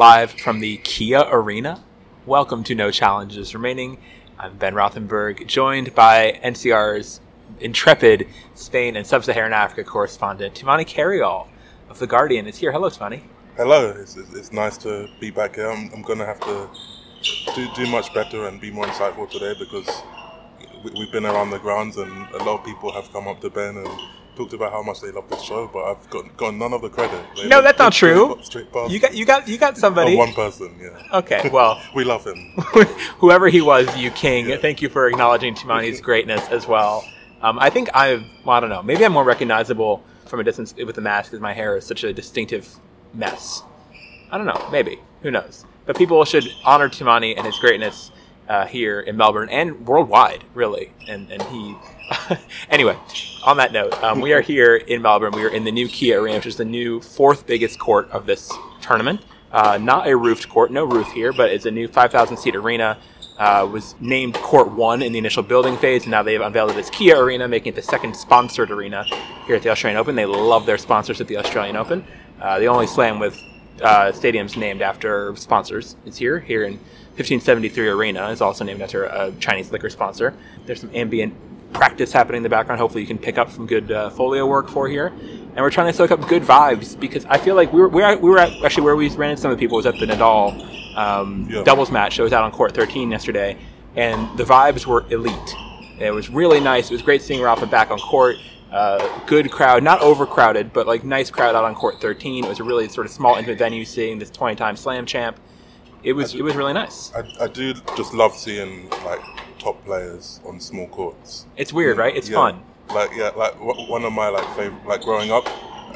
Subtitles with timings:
[0.00, 1.84] live from the Kia Arena.
[2.24, 3.98] Welcome to No Challenges Remaining.
[4.38, 7.20] I'm Ben Rothenberg, joined by NCR's
[7.60, 11.48] intrepid Spain and Sub-Saharan Africa correspondent Tumaini Carayol
[11.90, 12.72] of The Guardian is here.
[12.72, 13.20] Hello, Tumaini.
[13.58, 15.68] Hello, it's, it's, nice to be back here.
[15.68, 16.70] I'm, I'm going to have to
[17.54, 20.02] do, do much better and be more insightful today because
[20.82, 23.50] we, we've been around the grounds and a lot of people have come up to
[23.50, 24.00] Ben and
[24.40, 26.88] talked about how much they love this show, but I've got, got none of the
[26.88, 27.22] credit.
[27.36, 28.38] They No, that's not true.
[28.88, 30.16] You got you got you got oh, somebody.
[30.16, 31.18] one person, yeah.
[31.18, 32.52] Okay, well, We love him.
[33.18, 34.48] whoever he was, you king.
[34.48, 34.56] Yeah.
[34.56, 37.04] Thank you for acknowledging Tumaini's greatness as well.
[37.42, 38.82] Um, I think I, well, I don't know.
[38.82, 42.04] Maybe I'm more recognizable from a distance with the mask because my hair is such
[42.04, 42.76] a distinctive
[43.12, 43.62] mess.
[44.30, 44.68] I don't know.
[44.70, 45.64] Maybe who knows?
[45.86, 48.12] But people should honor Tumaini and his greatness
[48.50, 50.92] uh, here in Melbourne and worldwide, really.
[51.08, 51.76] And and he.
[52.68, 52.98] anyway,
[53.44, 55.32] on that note, um, we are here in Melbourne.
[55.32, 58.26] We are in the new Kia Arena, which is the new fourth biggest court of
[58.26, 59.20] this tournament.
[59.52, 62.98] Uh, not a roofed court, no roof here, but it's a new 5,000 seat arena.
[63.36, 66.76] Uh, was named Court One in the initial building phase, and now they've unveiled it
[66.76, 69.04] as Kia Arena, making it the second sponsored arena
[69.46, 70.14] here at the Australian Open.
[70.14, 72.04] They love their sponsors at the Australian Open.
[72.38, 73.40] Uh, the only slam with
[73.80, 76.38] uh, stadiums named after sponsors is here.
[76.38, 76.78] Here in
[77.24, 80.34] 1573 Arena is also named after a Chinese liquor sponsor.
[80.66, 81.34] There's some ambient
[81.72, 82.80] practice happening in the background.
[82.80, 85.06] Hopefully, you can pick up some good uh, foley work for here.
[85.08, 88.02] And we're trying to soak up good vibes because I feel like we were we
[88.02, 89.98] were, we were at, actually where we ran into some of the people was at
[89.98, 91.62] the Nadal um, Yeah.
[91.64, 93.56] doubles match that was out on court 13 yesterday,
[93.96, 95.54] and the vibes were elite.
[95.98, 96.90] It was really nice.
[96.90, 98.36] It was great seeing Rafa back on court.
[98.72, 102.44] Uh, good crowd, not overcrowded, but like nice crowd out on court 13.
[102.44, 103.84] It was a really sort of small, intimate venue.
[103.84, 105.38] Seeing this 20-time Slam champ,
[106.02, 107.12] it was it was really nice.
[107.14, 109.20] I, I do just love seeing like
[109.58, 111.46] top players on small courts.
[111.56, 112.16] It's weird, right?
[112.16, 112.36] It's Yeah.
[112.36, 112.62] fun.
[112.94, 115.46] Like yeah, like w- one of my like favorite, like growing up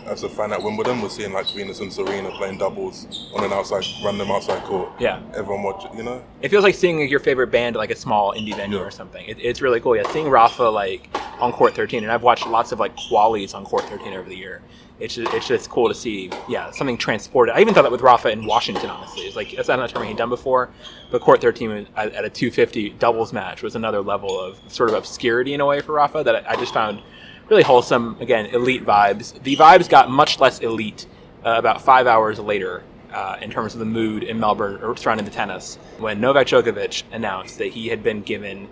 [0.06, 3.52] as a fan at Wimbledon was seeing like Venus and Serena playing doubles on an
[3.54, 4.90] outside random outside court.
[5.00, 5.20] Yeah.
[5.34, 6.22] Everyone watching, you know.
[6.42, 8.82] It feels like seeing your favorite band at like a small indie venue Yeah.
[8.84, 9.24] or something.
[9.26, 9.96] It, it's really cool.
[9.96, 11.08] Yeah, seeing Rafa like
[11.40, 14.36] on court 13, and I've watched lots of like qualies on court 13 over the
[14.36, 14.60] year.
[15.00, 17.54] It's just, it's just cool to see, yeah, something transported.
[17.54, 19.22] I even thought that with Rafa in Washington, honestly.
[19.22, 20.70] It's like that's not a he'd done before,
[21.10, 24.96] but court 13 at, at a 250 doubles match was another level of sort of
[24.96, 27.02] obscurity in a way for Rafa that I, I just found
[27.48, 28.16] really wholesome.
[28.20, 29.42] Again, elite vibes.
[29.42, 31.06] The vibes got much less elite
[31.44, 35.24] uh, about five hours later uh, in terms of the mood in Melbourne or surrounding
[35.24, 38.68] the tennis when Novak Djokovic announced that he had been given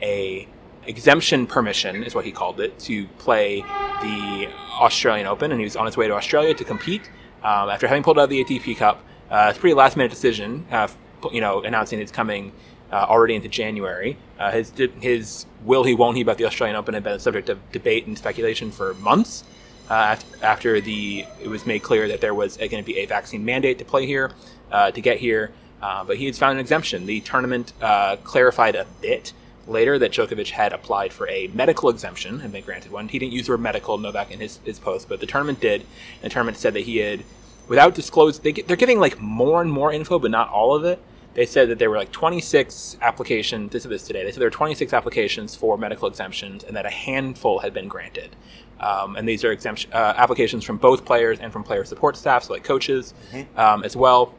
[0.00, 0.48] a
[0.86, 3.60] exemption permission is what he called it to play
[4.02, 4.48] the
[4.80, 7.10] Australian Open and he was on his way to Australia to compete
[7.42, 9.04] um, after having pulled out of the ATP Cup.
[9.30, 10.88] Uh, it's a pretty last minute decision, uh,
[11.32, 12.52] you know, announcing it's coming
[12.92, 14.16] uh, already into January.
[14.38, 17.48] Uh, his his will he won't he about the Australian Open had been a subject
[17.48, 19.44] of debate and speculation for months.
[19.88, 23.44] Uh, after, the it was made clear that there was going to be a vaccine
[23.44, 24.30] mandate to play here,
[24.70, 27.04] uh, to get here, uh, but he had found an exemption.
[27.06, 29.32] The tournament uh, clarified a bit
[29.66, 33.08] later that Djokovic had applied for a medical exemption and been granted one.
[33.08, 35.82] He didn't use the word medical Novak in his, his post, but the tournament did.
[35.82, 37.24] And the tournament said that he had,
[37.68, 41.00] without disclose, they, they're giving like more and more info, but not all of it.
[41.34, 43.70] They said that there were like 26 applications.
[43.70, 44.24] This is this today.
[44.24, 47.88] They said there were 26 applications for medical exemptions, and that a handful had been
[47.88, 48.36] granted.
[48.80, 52.44] Um, and these are exemption uh, applications from both players and from player support staff,
[52.44, 53.14] so like coaches
[53.56, 54.34] um, as well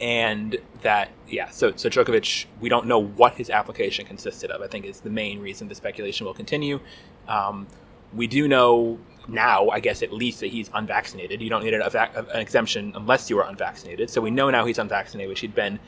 [0.00, 4.66] and that yeah so so Djokovic we don't know what his application consisted of I
[4.66, 6.80] think is the main reason the speculation will continue.
[7.28, 7.66] Um,
[8.14, 8.98] we do know
[9.28, 11.40] now I guess at least that he's unvaccinated.
[11.40, 14.10] You don't need an, an exemption unless you are unvaccinated.
[14.10, 15.78] So we know now he's unvaccinated which he'd been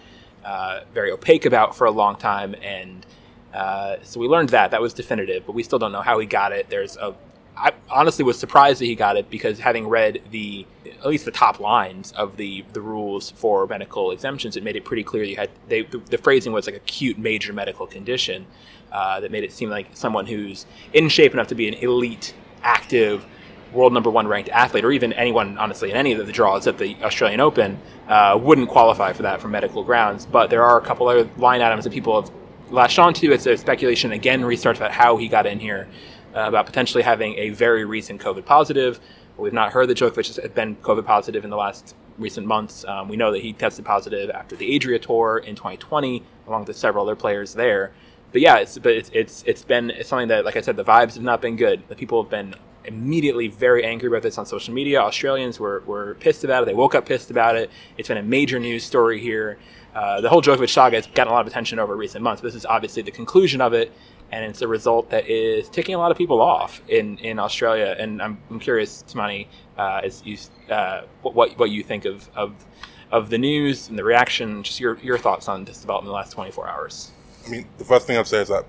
[0.44, 2.54] uh, very opaque about for a long time.
[2.62, 3.06] And
[3.54, 6.26] uh, so we learned that that was definitive but we still don't know how he
[6.26, 6.68] got it.
[6.70, 7.14] There's a
[7.56, 11.30] I honestly was surprised that he got it because having read the at least the
[11.30, 15.36] top lines of the the rules for medical exemptions, it made it pretty clear you
[15.36, 18.46] had they the, the phrasing was like acute major medical condition
[18.90, 22.34] uh, that made it seem like someone who's in shape enough to be an elite,
[22.62, 23.24] active,
[23.72, 26.78] world number one ranked athlete, or even anyone honestly in any of the draws at
[26.78, 27.78] the Australian Open
[28.08, 30.26] uh, wouldn't qualify for that for medical grounds.
[30.26, 32.30] But there are a couple other line items that people have
[32.70, 33.30] latched onto.
[33.30, 35.88] It's a speculation again restarts about how he got in here
[36.34, 39.00] uh, about potentially having a very recent COVID positive.
[39.36, 42.84] We've not heard that Djokovic has been COVID positive in the last recent months.
[42.84, 46.76] Um, we know that he tested positive after the Adria Tour in 2020, along with
[46.76, 47.92] several other players there.
[48.32, 50.84] But yeah, it's but it's it's, it's been it's something that, like I said, the
[50.84, 51.82] vibes have not been good.
[51.88, 55.00] The people have been immediately very angry about this on social media.
[55.00, 56.66] Australians were, were pissed about it.
[56.66, 57.70] They woke up pissed about it.
[57.96, 59.58] It's been a major news story here.
[59.94, 62.42] Uh, the whole Djokovic saga has gotten a lot of attention over recent months.
[62.42, 63.92] This is obviously the conclusion of it,
[64.32, 67.94] and it's a result that is ticking a lot of people off in, in Australia.
[67.98, 69.46] And I'm, I'm curious, Tumaini,
[69.76, 70.38] uh, as you
[70.70, 72.64] uh, what what you think of of
[73.12, 74.62] of the news and the reaction.
[74.62, 77.12] Just your your thoughts on this development in the last 24 hours.
[77.46, 78.64] I mean, the first thing I'd say is that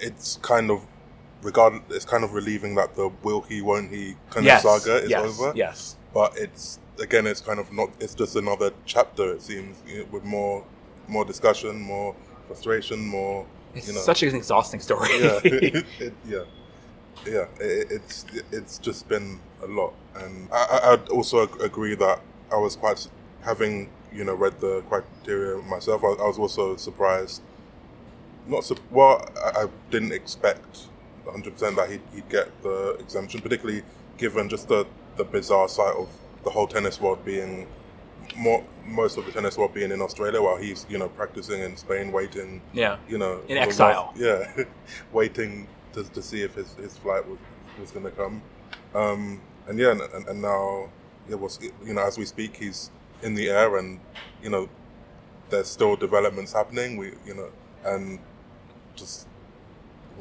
[0.00, 0.84] it's kind of
[1.42, 1.80] regard.
[1.88, 4.64] It's kind of relieving that the will he, won't he kind yes.
[4.64, 5.40] of saga is yes.
[5.40, 5.52] over.
[5.54, 5.96] Yes.
[6.12, 7.90] But it's again, it's kind of not.
[8.00, 9.34] It's just another chapter.
[9.34, 10.64] It seems you know, with more,
[11.06, 12.16] more discussion, more
[12.48, 13.46] frustration, more.
[13.74, 15.08] It's you know, such an exhausting story.
[15.20, 16.44] yeah, it, it, yeah,
[17.26, 17.44] yeah.
[17.60, 22.20] It, it's it's just been a lot, and I, I'd also agree that
[22.52, 23.06] I was quite
[23.42, 26.02] having you know read the criteria myself.
[26.02, 27.42] I, I was also surprised.
[28.46, 29.28] Not su- well.
[29.44, 30.88] I, I didn't expect
[31.24, 33.82] 100 percent that he'd, he'd get the exemption, particularly
[34.18, 36.08] given just the the bizarre sight of
[36.44, 37.66] the whole tennis world being
[38.36, 41.76] more most of the tennis world being in Australia while he's you know practicing in
[41.76, 42.96] Spain, waiting yeah.
[43.08, 44.12] you know, In exile.
[44.16, 44.20] last-
[44.58, 44.64] yeah,
[45.12, 47.38] waiting to, to see if his, his flight was,
[47.80, 48.42] was going to come.
[48.94, 50.88] Um, and yeah, and, and, and now
[51.28, 52.90] it was, you know, as we speak, he's
[53.22, 54.00] in the air, and
[54.42, 54.68] you know,
[55.50, 56.96] there's still developments happening.
[56.96, 57.50] We, you know,
[57.84, 58.18] and
[58.96, 59.26] just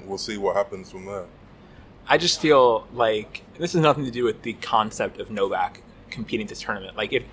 [0.05, 1.25] we'll see what happens from there.
[2.07, 6.47] I just feel like this has nothing to do with the concept of Novak competing
[6.47, 6.97] this tournament.
[6.97, 7.23] Like if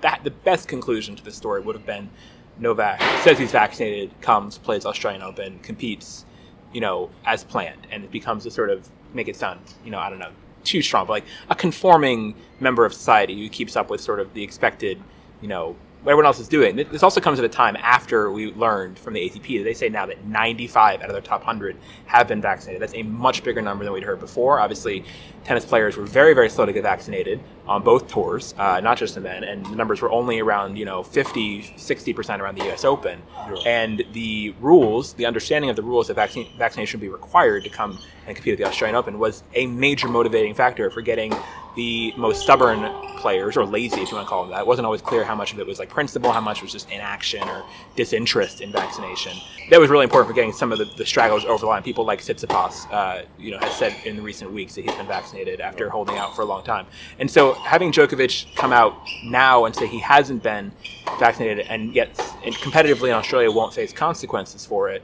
[0.00, 2.10] that the best conclusion to the story would have been
[2.58, 6.24] Novak says he's vaccinated, comes, plays Australian Open, competes,
[6.72, 9.98] you know, as planned, and it becomes a sort of make it sound, you know,
[9.98, 10.30] I don't know,
[10.62, 14.34] too strong, but like a conforming member of society who keeps up with sort of
[14.34, 15.02] the expected,
[15.40, 16.76] you know, what everyone else is doing.
[16.76, 19.90] This also comes at a time after we learned from the ATP that they say
[19.90, 21.76] now that 95 out of their top 100
[22.06, 22.80] have been vaccinated.
[22.80, 24.60] That's a much bigger number than we'd heard before.
[24.60, 25.04] Obviously,
[25.44, 29.14] tennis players were very, very slow to get vaccinated on both tours, uh, not just
[29.14, 32.84] the men, and the numbers were only around, you know, 50, 60% around the US
[32.84, 33.22] Open.
[33.32, 33.54] Yeah.
[33.64, 37.70] And the rules, the understanding of the rules that vaccine, vaccination would be required to
[37.70, 37.96] come
[38.26, 41.32] and compete at the Australian Open was a major motivating factor for getting
[41.76, 42.82] the most stubborn
[43.16, 44.60] players, or lazy if you want to call them that.
[44.60, 46.90] It wasn't always clear how much of it was like principle, how much was just
[46.90, 47.64] inaction or
[47.96, 49.32] disinterest in vaccination.
[49.70, 51.82] That was really important for getting some of the, the stragglers over the line.
[51.82, 55.06] People like Tsitsipas, uh, you know, has said in the recent weeks that he's been
[55.06, 56.86] vaccinated after holding out for a long time.
[57.18, 60.72] And so having Djokovic come out now and say he hasn't been
[61.18, 62.08] vaccinated and yet
[62.44, 65.02] and competitively in Australia won't face consequences for it,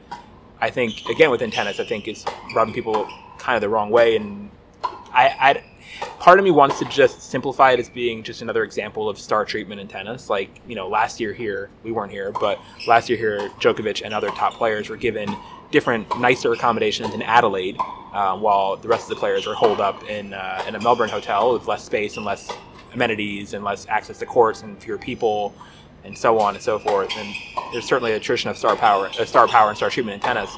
[0.60, 2.24] I think again within tennis, I think is
[2.54, 3.08] rubbing people
[3.38, 4.16] kind of the wrong way.
[4.16, 4.50] And
[5.12, 5.64] I, I,
[6.18, 9.44] part of me wants to just simplify it as being just another example of star
[9.44, 10.30] treatment in tennis.
[10.30, 14.12] Like you know, last year here we weren't here, but last year here, Djokovic and
[14.14, 15.34] other top players were given
[15.70, 17.76] different, nicer accommodations in Adelaide,
[18.12, 21.10] uh, while the rest of the players were holed up in uh, in a Melbourne
[21.10, 22.50] hotel with less space and less
[22.92, 25.54] amenities and less access to courts and fewer people
[26.04, 27.10] and so on and so forth.
[27.16, 27.34] And
[27.72, 30.56] there's certainly attrition of star power, uh, star power and star treatment in tennis.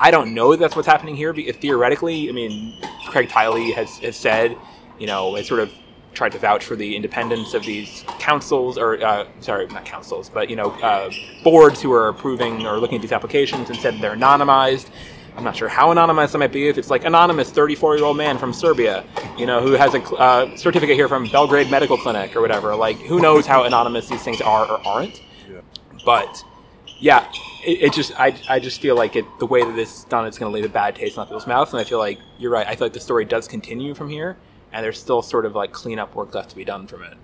[0.00, 1.32] I don't know that's what's happening here.
[1.32, 2.76] Theoretically, I mean,
[3.06, 4.56] Craig Tiley has, has said,
[4.98, 5.72] you know, has sort of
[6.18, 10.50] tried to vouch for the independence of these councils, or uh, sorry, not councils, but
[10.50, 11.10] you know, uh,
[11.44, 14.88] boards who are approving or looking at these applications, and said they're anonymized.
[15.36, 16.66] I'm not sure how anonymous it might be.
[16.66, 19.04] If it's like anonymous 34 year old man from Serbia,
[19.38, 22.74] you know, who has a uh, certificate here from Belgrade Medical Clinic or whatever.
[22.74, 25.22] Like, who knows how anonymous these things are or aren't?
[25.48, 25.60] Yeah.
[26.04, 26.42] But
[26.98, 27.30] yeah,
[27.64, 30.26] it, it just I, I just feel like it the way that this is done,
[30.26, 31.72] it's going to leave a bad taste in people's mouths.
[31.72, 32.66] And I feel like you're right.
[32.66, 34.36] I feel like the story does continue from here,
[34.72, 37.14] and there's still sort of like cleanup work left to be done from it.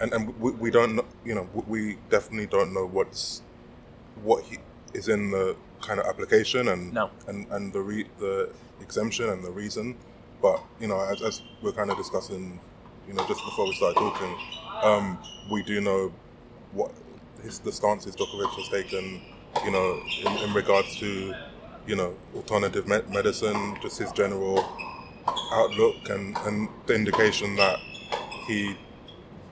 [0.00, 3.42] and and we, we don't know, you know we- we definitely don't know what's
[4.22, 4.58] what he
[4.94, 7.10] is in the kind of application and No.
[7.28, 9.96] and and the re, the exemption and the reason
[10.42, 12.58] but you know as, as we're kind of discussing
[13.08, 14.34] you know just before we started talking
[14.82, 15.18] um
[15.50, 16.12] we do know
[16.72, 16.90] what
[17.42, 19.20] his the stances Djokovic has taken
[19.64, 21.34] you know in, in regards to
[21.86, 24.56] you know alternative me- medicine just his general
[25.52, 27.78] outlook and and the indication that
[28.46, 28.76] he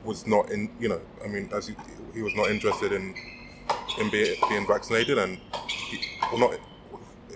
[0.05, 1.75] was not in you know i mean as he,
[2.15, 3.15] he was not interested in
[3.99, 5.39] in be, being vaccinated and
[5.69, 5.99] he,
[6.33, 6.55] well not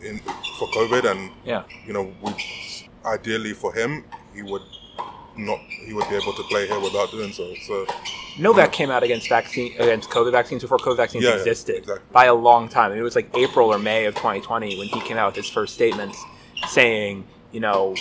[0.03, 0.19] in
[0.59, 1.63] for covid and Yeah.
[1.87, 2.33] you know we
[3.05, 4.05] ideally for him
[4.35, 4.63] he would
[5.37, 7.87] not he would be able to play here without doing so so
[8.39, 12.05] Novak came out against vaccine against COVID vaccines before COVID vaccines Yeah, yeah, existed exactly.
[12.13, 12.87] by a long time.
[12.93, 15.45] I mean, it was like April or May of 2020 when he came out with
[15.45, 16.17] his first statements
[16.69, 17.97] saying, you know,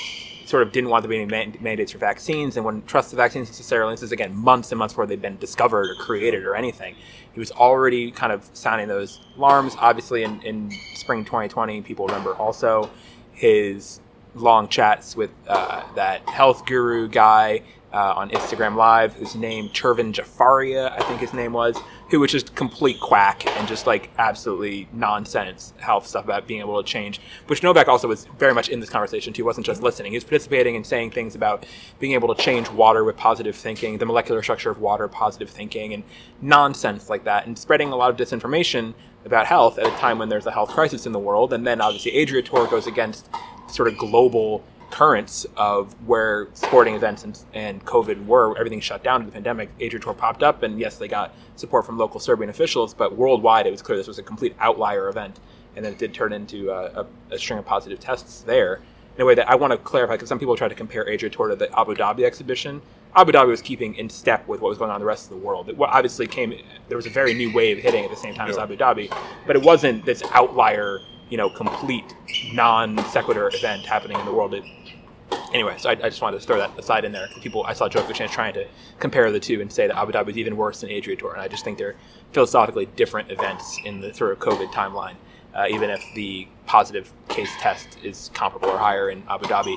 [0.48, 3.12] sort of didn't want there to be any man- mandates for vaccines and wouldn't trust
[3.12, 3.94] the vaccines necessarily.
[3.94, 6.96] This is again months and months before they'd been discovered or created or anything.
[7.34, 9.75] He was already kind of sounding those alarms.
[9.77, 12.89] Obviously, in, in spring 2020, people remember also
[13.34, 14.00] his
[14.36, 17.62] long chats with uh, that health guru guy
[17.94, 21.77] uh, on Instagram Live, whose name Chervin Jafarieh, I think his name was,
[22.10, 26.82] who was just complete quack and just like absolutely nonsense health stuff about being able
[26.82, 27.20] to change.
[27.48, 29.40] Which Novak also was very much in this conversation too.
[29.40, 31.66] He wasn't just listening; he was participating and saying things about
[32.00, 35.94] being able to change water with positive thinking, the molecular structure of water, positive thinking,
[35.94, 36.04] and
[36.42, 38.94] nonsense like that, and spreading a lot of disinformation
[39.26, 41.54] about health at a time when there's a health crisis in the world.
[41.54, 43.30] And then obviously Adria Tour goes against
[43.68, 49.22] sort of global currents of where sporting events and, and COVID were, everything shut down
[49.22, 52.50] in the pandemic, Adria Tour popped up, and yes, they got support from local Serbian
[52.50, 55.39] officials, but worldwide it was clear this was a complete outlier event,
[55.75, 58.82] and then it did turn into a, a, a string of positive tests there.
[59.15, 61.32] In a way that I want to clarify, because some people try to compare Adria
[61.32, 62.84] Tour to the Abu Dhabi exhibition.
[63.15, 65.32] Abu Dhabi was keeping in step with what was going on in the rest of
[65.32, 65.70] the world.
[65.70, 66.53] It obviously came,
[66.88, 68.53] there was a very new wave hitting at the same time yeah.
[68.53, 69.12] as Abu Dhabi,
[69.48, 72.16] but it wasn't this outlier you know, complete
[72.54, 74.54] non sequitur event happening in the world.
[74.54, 74.64] It,
[75.54, 77.28] anyway, so I, I, just wanted to throw that aside in there.
[77.42, 78.68] People, I saw Djordje Djokovic trying to
[79.00, 81.48] compare the two and say that Abu Dhabi was even worse than Adria and I
[81.48, 81.96] just think they're
[82.32, 85.16] philosophically different events in the sort of COVID timeline.
[85.54, 89.76] Uh, even if the positive case test is comparable or higher in Abu Dhabi.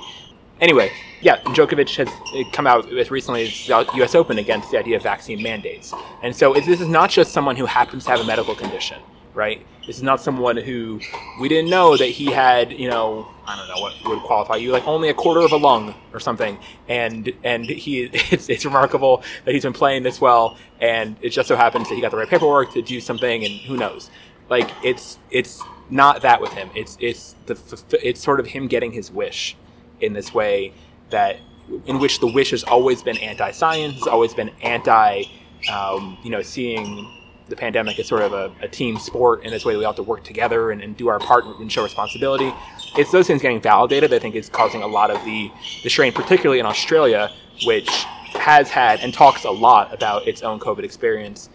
[0.61, 0.93] Anyway,
[1.23, 4.15] yeah, Djokovic has come out as recently as the U.S.
[4.15, 7.65] Open against the idea of vaccine mandates, and so this is not just someone who
[7.65, 8.99] happens to have a medical condition
[9.35, 9.65] right?
[9.87, 11.01] This is not someone who
[11.41, 14.73] we didn't know that he had, you know, I don't know what would qualify you,
[14.73, 16.59] like only a quarter of a lung or something.
[16.89, 21.49] And and he, it's, it's remarkable that he's been playing this well, and it just
[21.49, 24.11] so happens that he got the right paperwork to do something, and who knows?
[24.49, 26.71] Like it's it's not that with him.
[26.75, 27.59] It's it's the
[28.03, 29.57] it's sort of him getting his wish
[30.01, 30.73] in this way
[31.11, 31.39] that
[31.87, 35.23] in which the wish has always been anti-science, has always been anti,
[35.71, 37.09] um, you know, seeing
[37.51, 39.97] the pandemic is sort of a, a team sport in this way we all have
[39.97, 42.55] to work together and, and, do our part and show responsibility.
[42.97, 45.51] It's those things getting validated that I think is causing a lot of the,
[45.83, 47.31] the strain, particularly in Australia,
[47.65, 47.89] which
[48.35, 51.51] has had and talks a lot about its own COVID experience.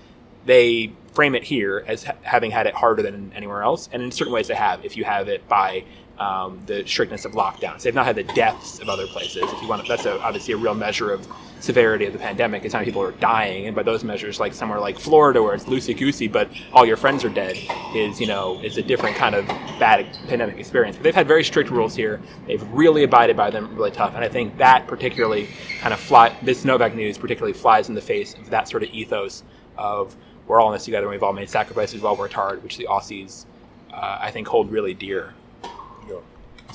[0.45, 4.11] They frame it here as ha- having had it harder than anywhere else, and in
[4.11, 4.83] certain ways they have.
[4.83, 5.85] If you have it by
[6.19, 7.81] um, the strictness of lockdowns.
[7.81, 9.43] They've not had the deaths of other places.
[9.43, 11.27] If you want, to, that's a, obviously a real measure of
[11.59, 12.63] severity of the pandemic.
[12.63, 15.53] It's how many people are dying, and by those measures, like somewhere like Florida, where
[15.53, 17.57] it's loosey goosey, but all your friends are dead,
[17.95, 19.47] is you know is a different kind of
[19.79, 20.95] bad pandemic experience.
[20.95, 22.21] But they've had very strict rules here.
[22.47, 25.49] They've really abided by them, really tough, and I think that particularly
[25.81, 26.35] kind of fly.
[26.41, 29.43] This Novak news particularly flies in the face of that sort of ethos
[29.77, 30.15] of
[30.47, 31.05] we're all in this together.
[31.07, 32.01] and We've all made sacrifices.
[32.01, 33.45] While We've all worked hard, which the Aussies,
[33.91, 35.33] uh, I think, hold really dear.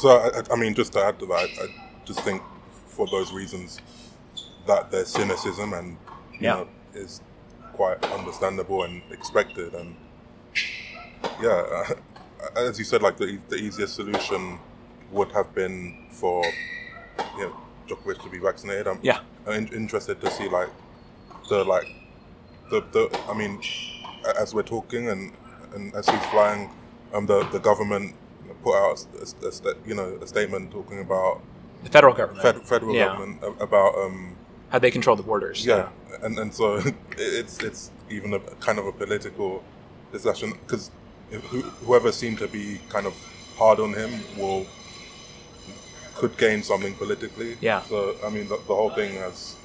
[0.01, 1.67] So I, I, mean, just to add to that, I,
[2.07, 2.41] just think
[2.87, 3.83] for those reasons
[4.67, 5.99] that their cynicism and
[6.33, 6.55] you yeah.
[6.55, 7.21] know is
[7.75, 9.95] quite understandable and expected, and
[11.43, 11.93] yeah,
[12.57, 14.59] as you said, like the the easiest solution
[15.13, 16.43] would have been for
[17.37, 18.89] you know Djokovic to be vaccinated.
[18.89, 20.71] I'm, yeah, I'm interested to see like
[21.51, 21.89] the like
[22.71, 23.61] the the I mean,
[24.39, 25.35] as we're talking and
[25.75, 26.71] and as he's flying,
[27.13, 28.15] um, the the government
[28.63, 29.07] put out
[29.43, 31.43] a, a, you know a statement talking about
[31.83, 33.07] the federal government, fed, federal yeah.
[33.07, 34.37] government about um,
[34.71, 35.65] how they control the borders.
[35.65, 36.27] Yeah, yeah.
[36.27, 36.81] and and so
[37.19, 39.63] it's it's even a kind of a political
[40.13, 40.91] discussion because
[41.85, 43.15] whoever seemed to be kind of
[43.57, 44.67] hard on him will
[46.15, 47.57] could gain something politically.
[47.61, 47.83] Yeah.
[47.83, 49.57] So I mean, the, the whole thing has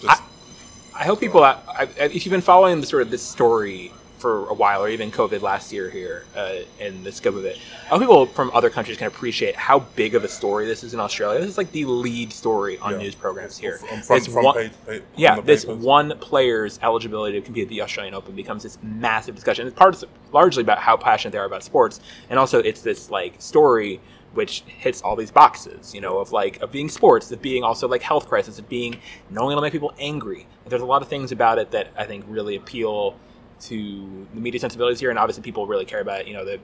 [0.00, 0.22] just.
[0.22, 1.42] I, I hope people.
[1.44, 4.88] I, I, if you've been following the sort of this story for a while, or
[4.88, 7.58] even COVID last year here uh, in the scope of it.
[7.86, 10.94] I hope people from other countries can appreciate how big of a story this is
[10.94, 11.40] in Australia.
[11.40, 12.98] This is like the lead story on yeah.
[12.98, 13.78] news programs here.
[13.78, 17.82] From, from, from one, page, page, yeah, this one player's eligibility to compete at the
[17.82, 19.66] Australian Open becomes this massive discussion.
[19.66, 23.10] It's part of, largely about how passionate they are about sports, and also it's this
[23.10, 24.00] like story
[24.32, 27.88] which hits all these boxes, you know, of like of being sports, of being also
[27.88, 30.46] like health crisis, of being knowing it'll make people angry.
[30.66, 33.16] There's a lot of things about it that I think really appeal
[33.60, 36.26] to the media sensibilities here, and obviously people really care about it.
[36.26, 36.60] You know, the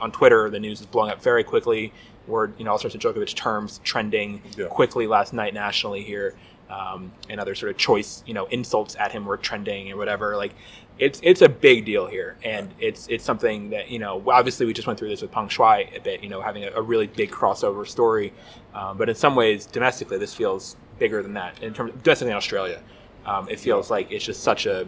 [0.00, 1.92] on Twitter the news is blowing up very quickly.
[2.26, 4.66] Word, you know, all sorts of Djokovic terms trending yeah.
[4.66, 6.34] quickly last night nationally here,
[6.68, 10.36] um, and other sort of choice, you know, insults at him were trending or whatever.
[10.36, 10.52] Like,
[10.98, 14.22] it's it's a big deal here, and it's it's something that you know.
[14.26, 16.70] Obviously, we just went through this with Peng Shuai a bit, you know, having a,
[16.72, 18.32] a really big crossover story.
[18.74, 21.62] Um, but in some ways, domestically, this feels bigger than that.
[21.62, 22.82] In terms, of, domestically in Australia,
[23.24, 24.86] um, it feels like it's just such a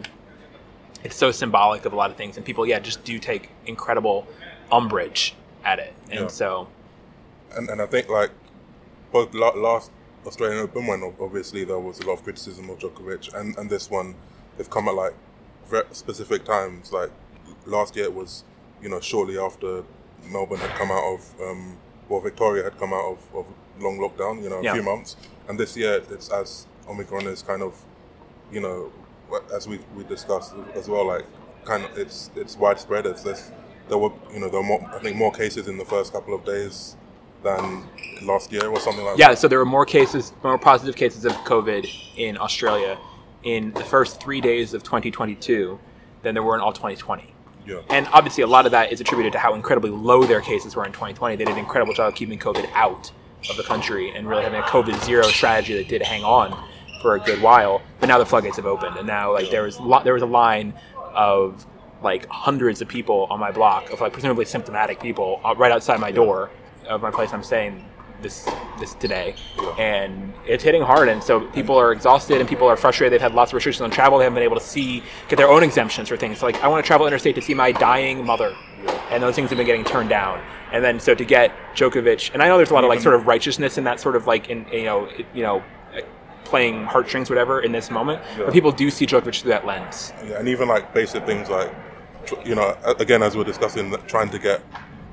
[1.03, 4.27] it's so symbolic of a lot of things, and people, yeah, just do take incredible
[4.71, 6.27] umbrage at it, and yeah.
[6.27, 6.67] so.
[7.55, 8.31] And, and I think like
[9.11, 9.91] both last
[10.25, 13.89] Australian Open when obviously there was a lot of criticism of Djokovic, and, and this
[13.89, 14.15] one
[14.57, 15.13] they've come at like
[15.67, 16.91] very specific times.
[16.91, 17.11] Like
[17.65, 18.43] last year it was,
[18.81, 19.83] you know, shortly after
[20.29, 21.77] Melbourne had come out of, um,
[22.07, 23.45] well, Victoria had come out of, of
[23.79, 24.73] long lockdown, you know, a yeah.
[24.73, 25.15] few months,
[25.47, 27.83] and this year it's as Omicron is kind of,
[28.51, 28.91] you know,
[29.53, 31.25] as we we discussed as well, like
[31.65, 33.05] kind of it's it's widespread.
[33.05, 33.51] It's this
[33.87, 36.33] there were you know there were more, I think more cases in the first couple
[36.33, 36.95] of days
[37.43, 37.83] than
[38.21, 39.31] last year or something like Yeah, that.
[39.31, 42.97] Yeah, so there were more cases, more positive cases of COVID in Australia
[43.43, 45.79] in the first three days of 2022
[46.21, 47.33] than there were in all 2020.
[47.65, 47.81] Yeah.
[47.89, 50.85] And obviously, a lot of that is attributed to how incredibly low their cases were
[50.85, 51.35] in 2020.
[51.35, 53.11] They did an incredible job of keeping COVID out
[53.49, 56.67] of the country and really having a COVID zero strategy that did hang on
[57.01, 57.81] for a good while.
[57.99, 60.27] But now the floodgates have opened, and now like there was lo- there was a
[60.27, 60.73] line
[61.13, 61.65] of
[62.01, 65.99] like hundreds of people on my block of like presumably symptomatic people uh, right outside
[65.99, 66.49] my door
[66.87, 67.85] of my place I'm staying
[68.21, 68.47] this
[68.79, 69.35] this today,
[69.77, 71.09] and it's hitting hard.
[71.09, 73.13] And so people are exhausted and people are frustrated.
[73.13, 74.17] They've had lots of restrictions on travel.
[74.17, 76.41] They haven't been able to see get their own exemptions for things.
[76.41, 78.55] like I want to travel interstate to see my dying mother,
[79.09, 80.41] and those things have been getting turned down.
[80.71, 83.15] And then so to get Djokovic, and I know there's a lot of like sort
[83.15, 85.63] of righteousness in that sort of like in you know you know
[86.51, 88.43] playing heartstrings whatever in this moment, Yeah.
[88.45, 90.11] but people do see Djokovic through that lens.
[90.27, 91.73] Yeah, and even like basic things like,
[92.45, 94.61] you know, again as we're discussing, trying to get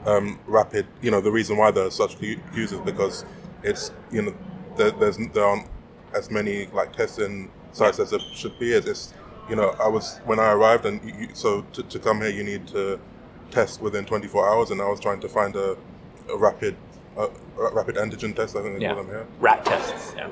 [0.04, 0.84] um, rapid.
[1.00, 3.24] You know, the reason why there are such que- queues is because
[3.62, 4.34] it's you know
[4.76, 5.68] there, there's there aren't
[6.12, 8.72] as many like testing sites as there should be.
[8.72, 9.14] It's,
[9.48, 12.42] you know I was when I arrived and you- so to, to come here you
[12.52, 12.98] need to
[13.52, 15.76] test within 24 hours, and I was trying to find a,
[16.34, 16.74] a rapid
[17.18, 17.28] a,
[17.60, 18.56] a rapid antigen test.
[18.56, 19.26] I think they Yeah, call them here.
[19.40, 20.14] rat tests.
[20.16, 20.30] Yeah.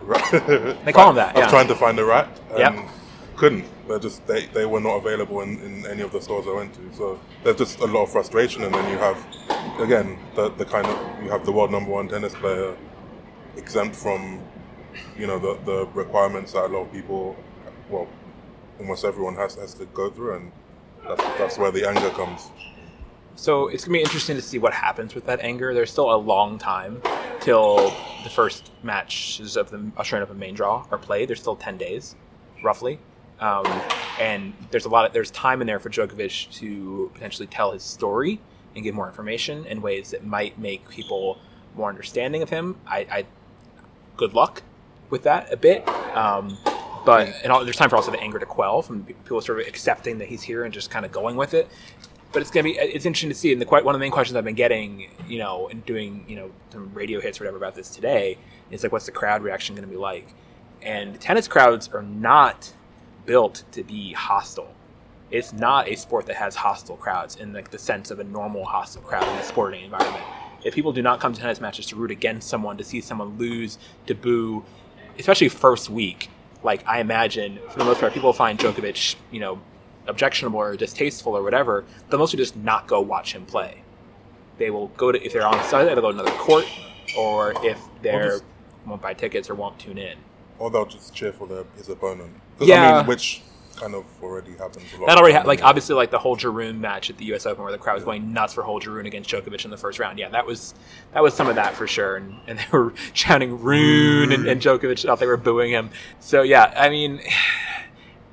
[0.85, 2.29] They call 'em that, I was trying to find a rat.
[2.51, 2.73] And Yep.
[2.73, 2.89] Um,
[3.37, 3.67] couldn't.
[3.89, 6.73] They just they, they were not available in, in any of the stores I went
[6.75, 6.81] to.
[6.97, 9.19] So there's just a lot of frustration, and then you have
[9.79, 12.75] again the the kind of you have the world number one tennis player
[13.57, 14.41] exempt from
[15.19, 17.37] you know the the requirements that a lot of people,
[17.91, 18.07] well,
[18.81, 20.53] almost everyone has has to go through, and
[21.07, 22.51] that's that's where the anger comes.
[23.37, 25.75] So it's gonna be interesting to see what happens with that anger.
[25.75, 27.03] There's still a long time
[27.41, 27.93] till
[28.25, 31.29] the first matches of the Australian Open main draw are played.
[31.29, 32.17] There's still ten days,
[32.65, 32.99] roughly,
[33.39, 33.67] um,
[34.19, 37.83] and there's a lot of there's time in there for Djokovic to potentially tell his
[37.83, 38.41] story
[38.75, 41.39] and give more information in ways that might make people
[41.77, 42.77] more understanding of him.
[42.87, 43.27] I, I
[44.17, 44.63] good luck
[45.11, 45.87] with that a bit.
[46.17, 46.57] Um,
[47.05, 49.67] but and all, there's time for also the anger to quell from people sort of
[49.67, 51.69] accepting that he's here and just kind of going with it.
[52.33, 53.53] But it's gonna be it's interesting to see.
[53.53, 56.37] And the one of the main questions I've been getting, you know, and doing you
[56.37, 58.39] know some radio hits or whatever about this today
[58.71, 60.35] is like, what's the crowd reaction to be like?
[60.83, 62.73] And tennis crowds are not
[63.25, 64.73] built to be hostile.
[65.31, 68.65] It's not a sport that has hostile crowds in like the sense of a normal
[68.65, 70.25] hostile crowd in a sporting environment.
[70.65, 73.37] If people do not come to tennis matches to root against someone, to see someone
[73.39, 74.65] lose, to boo,
[75.19, 76.31] especially first week,
[76.63, 79.61] like I imagine for the most part, people find Djokovic, you know,
[80.09, 81.85] objectionable or distasteful or whatever.
[82.09, 83.83] They'll mostly just not go watch him play.
[84.59, 86.65] They will go to if they're on site, they'll go to another court,
[87.19, 88.45] or if they're just-
[88.87, 90.17] won't buy tickets or won't tune in.
[90.59, 92.31] Or they'll just cheer for their, his opponent.
[92.61, 92.95] Yeah.
[92.95, 93.43] I mean, which
[93.75, 95.09] kind of already happens a lot.
[95.09, 97.45] That already ha- like obviously like the Holger Rune match at the U.S.
[97.45, 99.99] Open where the crowd was going nuts for Holger Rune against Djokovic in the first
[99.99, 100.19] round.
[100.19, 100.73] Yeah, that was
[101.13, 104.63] that was some of that for sure, and, and they were chanting Rune and, and
[104.63, 105.91] Djokovic thought they were booing him.
[106.21, 107.21] So yeah, I mean,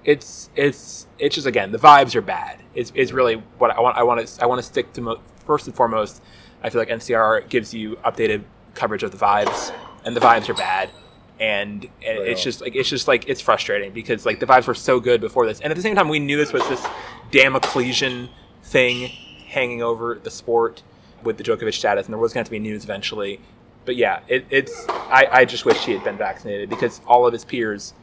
[0.05, 2.59] it's it's it's just again the vibes are bad.
[2.75, 3.97] It's, it's really what I want.
[3.97, 6.21] I want to I want to stick to mo- first and foremost.
[6.61, 9.73] I feel like NCR gives you updated coverage of the vibes,
[10.05, 10.89] and the vibes are bad.
[11.39, 14.99] And, it's just like it's just like it's frustrating because like the vibes were so
[14.99, 16.81] good before this, and at the same time we knew this was this
[17.31, 18.29] damn Damoclesian
[18.63, 19.09] thing
[19.47, 20.83] hanging over the sport
[21.23, 23.39] with the Djokovic status, and there was going to to be news eventually.
[23.85, 27.33] But yeah, it, it's I, I just wish he had been vaccinated because all of
[27.33, 27.93] his peers,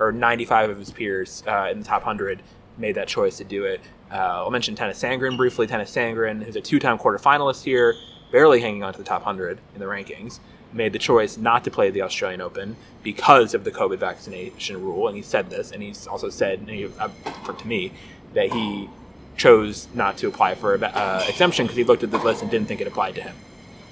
[0.00, 2.42] or 95 of his peers uh, in the top 100,
[2.78, 3.80] made that choice to do it.
[4.10, 5.66] Uh, I'll mention Tennys Sandgren briefly.
[5.66, 7.94] Tennys Sandgren, who's a two-time quarterfinalist here,
[8.32, 10.40] barely hanging on to the top 100 in the rankings,
[10.72, 15.06] made the choice not to play the Australian Open because of the COVID vaccination rule.
[15.06, 17.08] And he said this, and he's also said, he, uh,
[17.44, 17.92] for, to me,
[18.34, 18.88] that he
[19.36, 22.50] chose not to apply for an uh, exemption because he looked at the list and
[22.50, 23.36] didn't think it applied to him.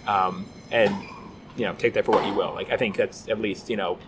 [0.07, 0.94] Um, and
[1.57, 2.55] you know, take that for what you will.
[2.55, 3.99] Like I think that's at least you know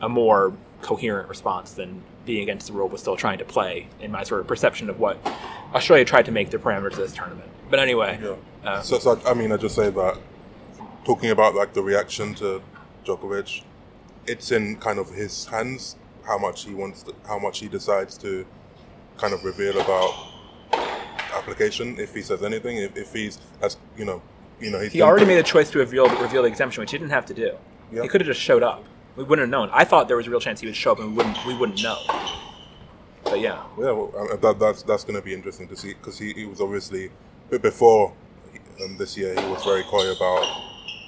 [0.00, 0.52] a more
[0.84, 3.88] coherent response than being against the rule but still trying to play.
[4.00, 5.16] In my sort of perception of what
[5.74, 7.50] Australia tried to make the parameters of this tournament.
[7.70, 8.36] But anyway, Yeah.
[8.64, 10.18] uh, so, so I mean, I just say that
[11.04, 12.60] talking about like the reaction to
[13.06, 13.62] Djokovic,
[14.26, 18.16] it's in kind of his hands how much he wants, to, how much he decides
[18.18, 18.46] to
[19.16, 20.12] kind of reveal about
[21.34, 21.98] application.
[21.98, 24.20] If he says anything, if, if he's as you know,
[24.60, 26.98] you know, he's he already made a choice to reveal reveal the exemption, which he
[26.98, 27.56] didn't have to do.
[27.90, 28.02] Yeah.
[28.02, 28.84] He could have just showed up.
[29.16, 29.70] We wouldn't have known.
[29.72, 31.54] I thought there was a real chance he would show up and we wouldn't we
[31.54, 31.98] wouldn't know.
[33.24, 36.18] But yeah, Yeah, well, uh, that, that's that's going to be interesting to see because
[36.18, 37.10] he, he was obviously
[37.50, 38.12] but before
[38.84, 40.62] um, this year he was very coy about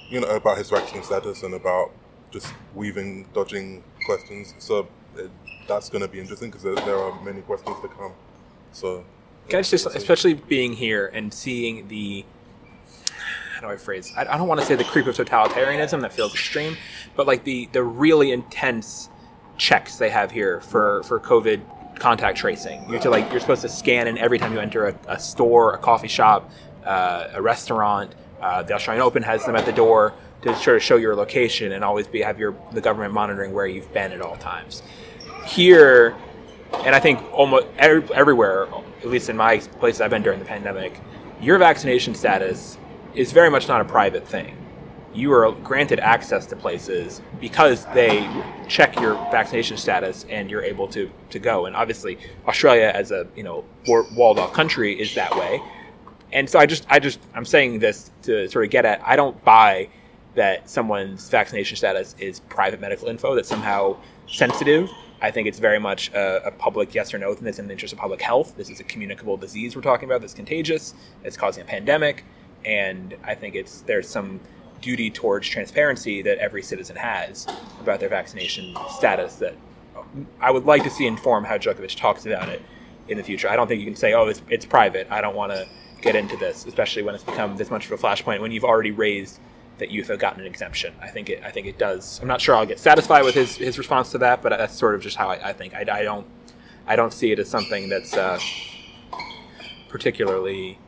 [0.09, 1.91] you know about his vaccine status and about
[2.31, 4.53] just weaving, dodging questions.
[4.59, 5.29] So it,
[5.67, 8.13] that's going to be interesting because there, there are many questions to come.
[8.71, 9.03] So
[9.49, 12.25] Guys, just especially being here and seeing the
[13.57, 14.13] how do I phrase?
[14.15, 16.77] I, I don't want to say the creep of totalitarianism that feels extreme,
[17.15, 19.09] but like the the really intense
[19.57, 21.61] checks they have here for for COVID
[21.97, 22.85] contact tracing.
[22.85, 25.19] You have to like you're supposed to scan in every time you enter a, a
[25.19, 26.51] store, a coffee shop,
[26.85, 28.13] uh, a restaurant.
[28.39, 31.71] Uh, the Australian Open has them at the door to sort of show your location
[31.71, 34.83] and always be have your the government monitoring where you've been at all times.
[35.47, 36.15] Here,
[36.85, 38.67] and I think almost every, everywhere,
[39.01, 41.01] at least in my places I've been during the pandemic,
[41.41, 42.77] your vaccination status
[43.17, 44.55] is very much not a private thing.
[45.13, 48.29] You are granted access to places because they
[48.67, 51.65] check your vaccination status and you're able to, to go.
[51.65, 55.59] And obviously, Australia, as a you know walled off country, is that way.
[56.31, 59.15] And so I just I just I'm saying this to sort of get at I
[59.15, 59.89] don't buy
[60.35, 64.87] that someone's vaccination status is private medical info that's somehow sensitive
[65.21, 67.71] I think it's very much a, a, public yes or no thing that's in the
[67.71, 68.55] interest of public health.
[68.55, 72.23] This is a communicable disease we're talking about that's contagious, it's causing a pandemic,
[72.67, 74.39] and I think it's there's some
[74.81, 77.47] duty towards transparency that every citizen has
[77.81, 79.55] about their vaccination status that
[80.39, 82.61] I would like to see inform how Djokovic talks about it
[83.07, 83.49] in the future.
[83.49, 85.07] I don't think you can say, oh, it's, it's private.
[85.09, 85.67] I don't want to
[86.01, 88.91] get into this, especially when it's become this much of a flashpoint when you've already
[88.91, 89.39] raised
[89.77, 90.93] that youth have gotten an exemption.
[91.01, 91.43] I think it.
[91.43, 92.19] I think it does.
[92.21, 94.95] I'm not sure I'll get satisfied with his, his response to that, but that's sort
[94.95, 95.73] of just how I, I think.
[95.73, 96.25] I, I, don't.
[96.85, 98.39] I don't see it as something that's uh,
[99.87, 100.79] particularly,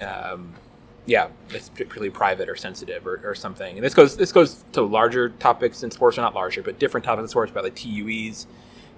[0.00, 0.54] um,
[1.04, 3.76] yeah, it's particularly private or sensitive or, or something.
[3.76, 7.04] And this goes this goes to larger topics in sports, or not larger, but different
[7.04, 8.46] topics in sports about like TUEs.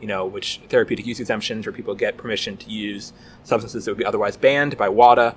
[0.01, 3.13] You know, which therapeutic use exemptions, where people get permission to use
[3.45, 5.35] substances that would be otherwise banned by WADA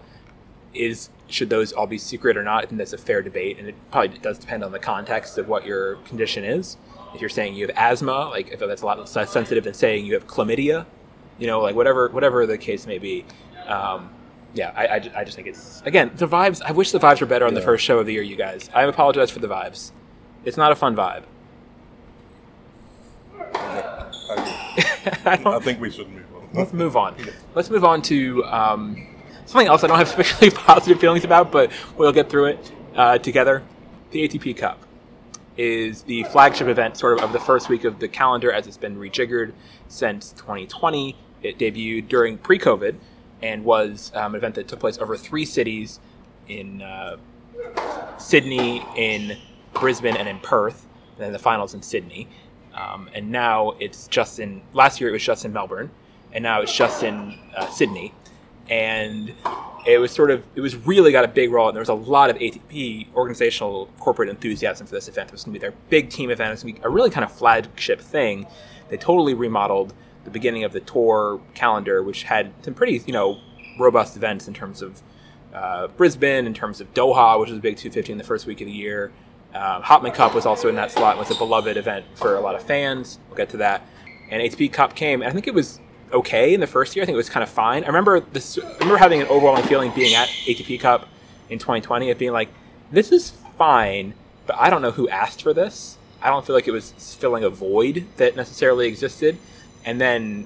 [0.73, 2.63] is should those all be secret or not?
[2.63, 5.47] I think that's a fair debate, and it probably does depend on the context of
[5.47, 6.77] what your condition is.
[7.13, 10.05] If you're saying you have asthma, like if that's a lot less sensitive than saying
[10.05, 10.85] you have chlamydia,
[11.37, 13.25] you know, like whatever whatever the case may be.
[13.67, 14.09] Um,
[14.57, 16.61] yeah, I, I, I, just think it's again the vibes.
[16.61, 17.59] I wish the vibes were better on yeah.
[17.59, 18.69] the first show of the year, you guys.
[18.73, 19.91] I apologize for the vibes.
[20.43, 21.23] It's not a fun vibe.
[23.39, 24.09] I,
[25.45, 26.49] I, think we should move on.
[26.53, 27.15] Let's move on.
[27.55, 28.43] Let's move on to.
[28.45, 29.07] Um,
[29.47, 33.17] something else I don't have especially positive feelings about, but we'll get through it uh,
[33.17, 33.63] together.
[34.11, 34.83] The ATP Cup
[35.55, 38.77] is the flagship event, sort of, of the first week of the calendar, as it's
[38.77, 39.53] been rejiggered
[39.87, 41.15] since 2020.
[41.41, 42.95] It debuted during pre-COVID
[43.41, 45.99] and was um, an event that took place over three cities
[46.47, 47.17] in uh,
[48.17, 49.37] Sydney, in
[49.73, 50.85] Brisbane, and in Perth.
[51.15, 52.27] And then the finals in Sydney.
[52.73, 54.61] Um, and now it's just in.
[54.73, 55.89] Last year it was just in Melbourne,
[56.31, 58.13] and now it's just in uh, Sydney
[58.69, 59.33] and
[59.85, 61.93] it was sort of it was really got a big role and there was a
[61.93, 65.29] lot of ATP organizational corporate enthusiasm for this event.
[65.29, 66.49] It was going to be their big team event.
[66.49, 68.45] It was going to be a really kind of flagship thing.
[68.89, 69.93] They totally remodeled
[70.27, 73.39] the beginning of the tour calendar, which had some pretty you know
[73.79, 75.01] robust events in terms of
[75.53, 78.59] uh, Brisbane, in terms of Doha, which was a big 250 in the first week
[78.59, 79.13] of the year.
[79.53, 81.17] Um, Hopman Cup was also in that slot.
[81.17, 83.19] Was a beloved event for a lot of fans.
[83.29, 83.87] We'll get to that.
[84.29, 85.21] And ATP Cup came.
[85.21, 85.79] and I think it was
[86.11, 87.03] okay in the first year.
[87.03, 87.85] I think it was kind of fine.
[87.85, 88.59] I remember this.
[88.59, 91.07] I remember having an overwhelming feeling being at ATP Cup
[91.49, 92.49] in 2020 of being like,
[92.91, 94.13] this is fine,
[94.45, 95.97] but I don't know who asked for this.
[96.21, 99.37] I don't feel like it was filling a void that necessarily existed.
[99.87, 100.45] And then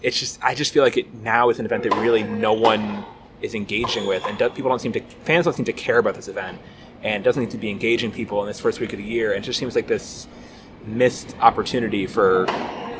[0.00, 3.04] it's just, I just feel like it now is an event that really no one
[3.42, 6.26] is engaging with, and people don't seem to, fans don't seem to care about this
[6.26, 6.58] event,
[7.02, 9.34] and doesn't seem to be engaging people in this first week of the year.
[9.34, 10.26] And it just seems like this
[10.86, 12.46] missed opportunity for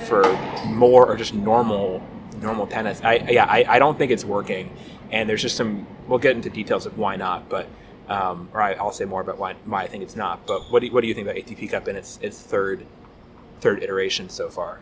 [0.07, 0.22] for
[0.66, 2.07] more or just normal
[2.42, 3.01] normal tennis.
[3.03, 4.70] I yeah, I, I don't think it's working,
[5.11, 5.87] and there's just some.
[6.07, 7.66] We'll get into details of why not, but
[8.09, 10.46] um, or I, will say more about why, why I think it's not.
[10.46, 12.85] But what do you, what do you think about ATP Cup in its its third
[13.61, 14.81] third iteration so far?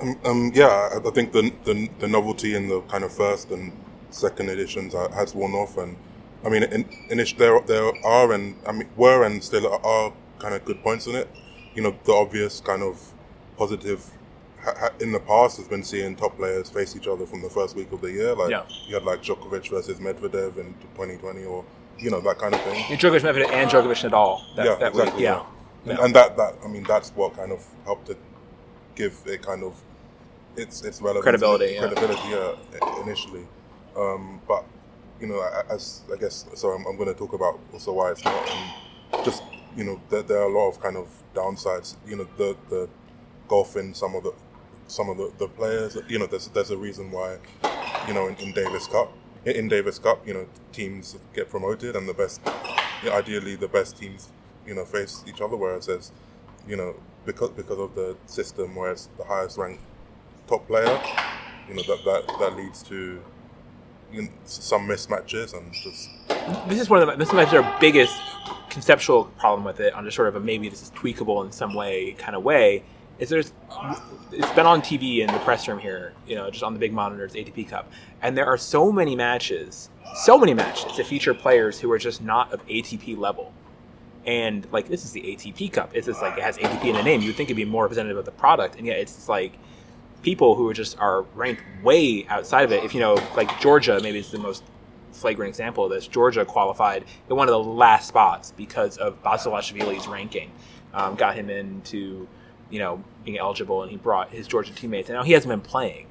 [0.00, 3.72] Um, um, yeah, I think the, the, the novelty in the kind of first and
[4.10, 5.96] second editions has worn off, and
[6.44, 10.54] I mean, in, in there there are and I mean were and still are kind
[10.54, 11.28] of good points in it.
[11.74, 13.12] You know, the obvious kind of
[13.56, 14.10] positive
[15.00, 17.92] in the past has been seeing top players face each other from the first week
[17.92, 18.34] of the year.
[18.34, 18.64] Like yeah.
[18.86, 21.64] you had like Djokovic versus Medvedev in 2020, or
[21.98, 22.84] you know that kind of thing.
[22.96, 24.42] Djokovic, Medvedev, and Djokovic Nadal.
[24.56, 25.16] That, yeah, that exactly.
[25.16, 25.22] Week.
[25.22, 25.42] Yeah.
[25.84, 25.92] yeah.
[25.92, 28.16] And, and, that that I mean that's what kind of helped to
[28.94, 29.82] give it kind of
[30.56, 33.02] its its relevance, credibility, credibility yeah.
[33.02, 33.46] initially.
[33.96, 34.64] Um, but
[35.20, 38.24] you know, as I guess, so I'm, I'm going to talk about also why it's
[38.24, 39.42] not, and just
[39.76, 41.96] you know, there, there are a lot of kind of downsides.
[42.06, 42.88] You know, the the
[43.48, 44.32] golfing some of the
[44.86, 45.96] some of the, the players.
[46.08, 47.38] You know, there's there's a reason why,
[48.08, 49.12] you know, in, in Davis Cup,
[49.44, 52.40] in Davis Cup, you know, teams get promoted and the best,
[53.02, 54.28] you know, ideally the best teams,
[54.66, 55.56] you know, face each other.
[55.56, 56.12] Whereas there's,
[56.66, 59.82] you know, because because of the system where it's the highest ranked
[60.50, 61.00] top player,
[61.68, 63.22] you know that that, that leads to
[64.12, 66.10] you know, some mismatches and just
[66.68, 68.20] this is one of the this is our biggest
[68.68, 71.74] conceptual problem with it on just sort of a maybe this is tweakable in some
[71.74, 72.82] way kind of way
[73.20, 73.52] is there's
[74.32, 76.92] it's been on TV in the press room here, you know, just on the big
[76.92, 81.78] monitors, ATP Cup, and there are so many matches, so many matches to feature players
[81.78, 83.52] who are just not of ATP level.
[84.24, 85.90] And like this is the ATP Cup.
[85.94, 87.20] It's just like it has ATP in the name.
[87.20, 89.58] You'd think it'd be more representative of the product, and yet it's like
[90.22, 92.84] people who are just are ranked way outside of it.
[92.84, 94.64] If you know, like Georgia, maybe it's the most
[95.12, 96.06] flagrant example of this.
[96.06, 100.50] Georgia qualified in one of the last spots because of Basilashvili's ranking,
[100.94, 102.28] um, got him into
[102.70, 105.08] you know being eligible, and he brought his Georgia teammates.
[105.08, 106.06] And now he hasn't been playing.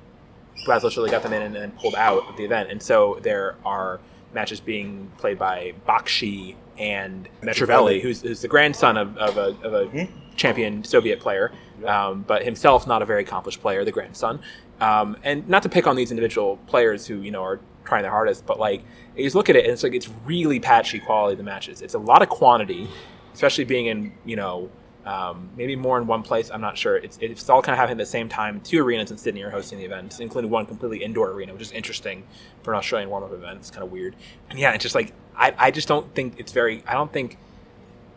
[0.65, 3.99] Basilashvili got them in and then pulled out of the event, and so there are
[4.33, 9.73] matches being played by Bakshi and Metreveli, who's, who's the grandson of, of a, of
[9.73, 10.35] a mm-hmm.
[10.35, 11.51] champion Soviet player,
[11.85, 14.41] um, but himself not a very accomplished player, the grandson.
[14.79, 18.11] Um, and not to pick on these individual players who you know are trying their
[18.11, 18.83] hardest, but like
[19.15, 21.81] you just look at it and it's like it's really patchy quality of the matches.
[21.81, 22.87] It's a lot of quantity,
[23.33, 24.69] especially being in you know
[25.09, 26.51] um, maybe more in one place.
[26.51, 26.95] I'm not sure.
[26.95, 28.61] It's, it's all kind of happening at the same time.
[28.61, 31.71] Two arenas in Sydney are hosting the event, including one completely indoor arena, which is
[31.71, 32.27] interesting
[32.61, 33.57] for an Australian warm up event.
[33.57, 34.15] It's kind of weird.
[34.51, 37.39] And yeah, it's just like, I, I just don't think it's very, I don't think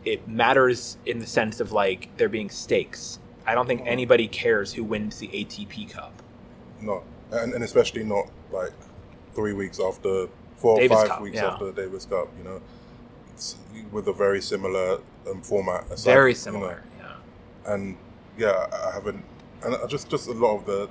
[0.04, 3.18] it matters in the sense of like there being stakes.
[3.46, 6.12] I don't think anybody cares who wins the ATP Cup.
[6.82, 8.72] No, and, and especially not like
[9.34, 11.46] three weeks after, four Davis or five Cup, weeks yeah.
[11.46, 12.60] after the Davis Cup, you know
[13.90, 15.84] with a very similar um, format.
[15.90, 17.10] Aside, very similar, you know.
[17.64, 17.72] yeah.
[17.72, 17.96] And
[18.36, 19.24] yeah, I haven't,
[19.62, 20.88] and I just just a lot of the,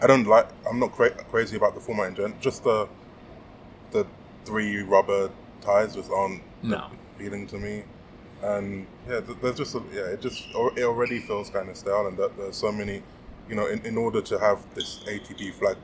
[0.00, 0.48] I don't like.
[0.68, 2.34] I'm not cra- crazy about the format in general.
[2.40, 2.88] Just the
[3.92, 4.06] the
[4.44, 6.90] three rubber ties just aren't no.
[7.14, 7.84] appealing to me.
[8.42, 12.18] And yeah, there's just a, yeah, it just it already feels kind of stale, and
[12.18, 13.02] that there's so many,
[13.48, 15.76] you know, in, in order to have this ATP flag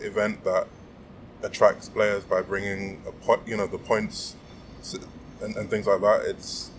[0.00, 0.66] event that
[1.42, 4.36] attracts players by bringing a point, you know, the points
[5.42, 6.22] and, and things like that.
[6.26, 6.70] It's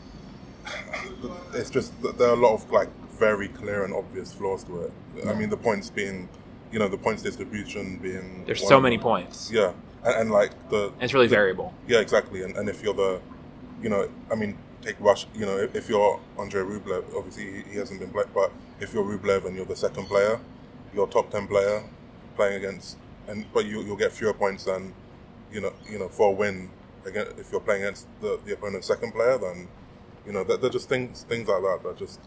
[1.53, 2.89] it's just there are a lot of like
[3.21, 4.91] very clear and obvious flaws to it.
[5.27, 6.27] I mean, the points being,
[6.71, 8.43] you know, the points distribution being.
[8.45, 9.51] There's so many points.
[9.51, 10.87] Yeah, and, and like the.
[10.93, 11.73] And it's really the, variable.
[11.87, 12.43] Yeah, exactly.
[12.43, 13.21] And, and if you're the,
[13.81, 15.27] you know, I mean, take Rush.
[15.35, 19.45] You know, if, you're Andre Rublev, obviously he, hasn't been played, but if you're Rublev
[19.45, 20.39] and you're the second player,
[20.93, 21.83] you're top ten player,
[22.35, 22.97] playing against,
[23.27, 24.93] and but you you'll get fewer points than,
[25.51, 26.69] you know, you know, for a win
[27.05, 29.67] again, if you're playing against the, the opponent's second player, then
[30.25, 32.19] you know they're, just things things like that that just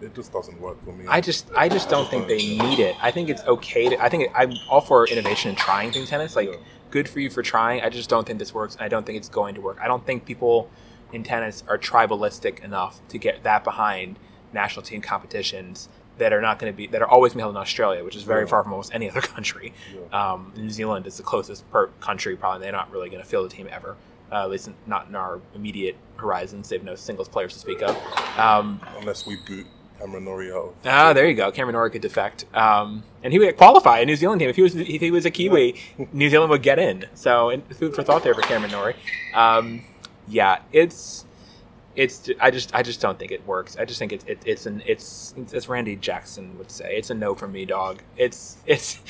[0.00, 1.04] it just doesn't work for me.
[1.08, 2.96] I just I just don't think they need it.
[3.02, 4.02] I think it's okay to.
[4.02, 6.36] I think I'm all for innovation and trying things tennis.
[6.36, 6.58] Like yeah.
[6.90, 7.82] good for you for trying.
[7.82, 8.76] I just don't think this works.
[8.80, 9.78] I don't think it's going to work.
[9.80, 10.70] I don't think people
[11.12, 14.18] in tennis are tribalistic enough to get that behind
[14.52, 15.88] national team competitions
[16.18, 18.44] that are not going to be that are always held in Australia, which is very
[18.44, 18.50] yeah.
[18.50, 19.72] far from almost any other country.
[19.94, 20.32] Yeah.
[20.32, 22.36] Um, New Zealand is the closest per country.
[22.36, 23.96] Probably they're not really going to field a team ever
[24.30, 26.68] uh, at least not in our immediate horizons.
[26.68, 27.96] They have no singles players to speak of.
[28.38, 29.66] Um, Unless we boot
[29.98, 30.74] Cameron Norrie out.
[30.84, 31.52] Ah, there you go.
[31.52, 34.48] Cameron Norrie could defect, um, and he would qualify a New Zealand team.
[34.48, 36.06] If he was if he was a Kiwi, yeah.
[36.12, 37.06] New Zealand would get in.
[37.14, 38.96] So, food for thought there for Cameron Norrie.
[39.34, 39.82] Um,
[40.26, 41.26] yeah, it's
[41.96, 43.76] it's I just I just don't think it works.
[43.76, 47.14] I just think it's it, it's an it's as Randy Jackson would say, it's a
[47.14, 48.02] no for me, dog.
[48.16, 49.00] It's it's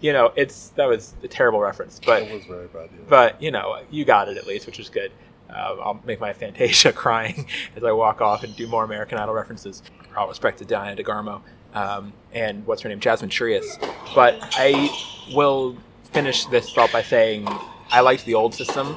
[0.00, 2.88] you know, it's that was a terrible reference, but it was very bad.
[2.92, 3.04] Yeah.
[3.08, 5.12] But you know, you got it at least, which is good.
[5.48, 9.34] Uh, I'll make my Fantasia crying as I walk off and do more American Idol
[9.34, 9.82] references.
[10.16, 11.42] All respect to Diana DeGarmo
[11.74, 13.78] um, and what's her name, Jasmine Trias.
[14.14, 14.90] But I
[15.34, 15.76] will
[16.12, 17.46] finish this thought by saying
[17.90, 18.96] I liked the old system,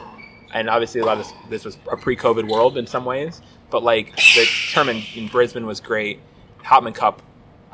[0.53, 3.41] and obviously a lot of this, this was a pre-COVID world in some ways.
[3.69, 6.19] But like the tournament in Brisbane was great.
[6.63, 7.21] Hopman Cup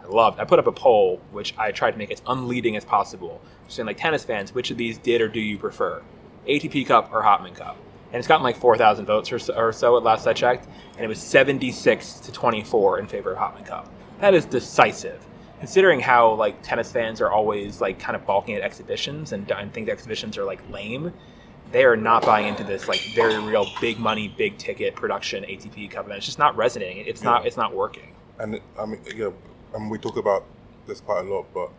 [0.10, 0.40] loved.
[0.40, 3.88] I put up a poll which I tried to make as unleading as possible, saying
[3.88, 6.02] like tennis fans, which of these did or do you prefer,
[6.48, 7.78] ATP Cup or Hopman Cup?
[8.12, 10.68] And it's gotten like four thousand votes or so, or so at last I checked,
[10.96, 13.88] and it was seventy six to twenty four in favor of Hopman Cup.
[14.20, 15.26] That is decisive,
[15.60, 19.74] considering how like tennis fans are always like kind of balking at exhibitions and, and
[19.74, 21.14] think exhibitions are like lame.
[21.72, 25.92] They are not buying into this like very real big money, big ticket production ATP
[25.92, 26.18] Cup event.
[26.18, 27.06] It's just not resonating.
[27.06, 27.30] It's yeah.
[27.30, 27.46] not.
[27.46, 28.16] It's not working.
[28.40, 29.32] And I mean, yeah, I
[29.78, 30.46] mean, we talk about
[30.88, 31.70] this quite a lot, but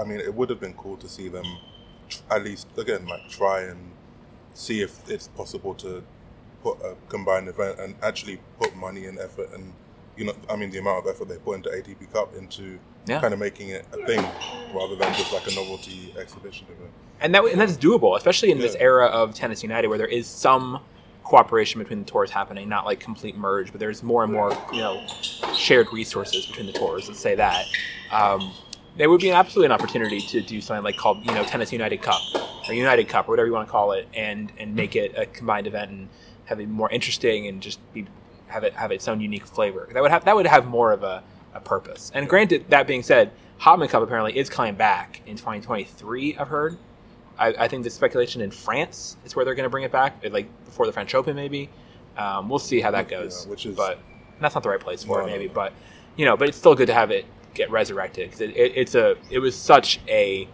[0.00, 1.44] I mean, it would have been cool to see them
[2.30, 3.78] at least again like try and
[4.54, 6.02] see if it's possible to
[6.62, 9.72] put a combined event and actually put money and effort and
[10.16, 13.20] you know I mean the amount of effort they put into ATP Cup into yeah.
[13.20, 14.22] kind of making it a thing
[14.74, 16.90] rather than just like a novelty exhibition event.
[17.20, 18.64] And that and that's doable, especially in yeah.
[18.64, 20.80] this era of Tennis United where there is some
[21.30, 24.80] cooperation between the tours happening, not like complete merge, but there's more and more you
[24.80, 25.06] know
[25.54, 27.06] shared resources between the tours.
[27.06, 27.66] Let's say that.
[28.10, 28.52] Um,
[28.96, 31.70] there would be an absolutely an opportunity to do something like called you know Tennis
[31.72, 32.20] United Cup
[32.68, 35.24] or United Cup or whatever you want to call it, and and make it a
[35.24, 36.08] combined event and
[36.46, 38.06] have it more interesting and just be
[38.48, 39.88] have it have its own unique flavor.
[39.94, 41.22] That would have that would have more of a,
[41.54, 42.10] a purpose.
[42.12, 46.36] And granted, that being said, Hopman Cup apparently is coming back in 2023.
[46.36, 46.76] I've heard.
[47.40, 50.22] I, I think the speculation in France is where they're going to bring it back,
[50.30, 51.70] like before the French Open, maybe.
[52.16, 53.44] Um, we'll see how that goes.
[53.44, 53.98] Yeah, which is- but
[54.40, 55.32] that's not the right place for No, it, no.
[55.32, 55.48] maybe.
[55.48, 55.72] But
[56.16, 57.24] you know, but it's still good to have it
[57.54, 60.46] get resurrected because it, it, it's a it was such a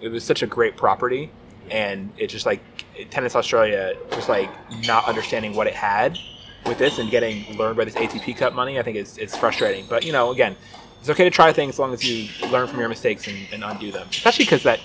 [0.00, 1.30] it was such a great property,
[1.70, 2.60] and it just like
[3.10, 4.50] tennis Australia just like
[4.86, 6.18] not understanding what it had
[6.66, 8.78] with this and getting learned by this ATP Cup money.
[8.78, 10.56] I think it's it's frustrating, but you know, again.
[11.00, 13.62] It's okay to try things as long as you learn from your mistakes and, and
[13.62, 14.08] undo them.
[14.10, 14.80] Especially because that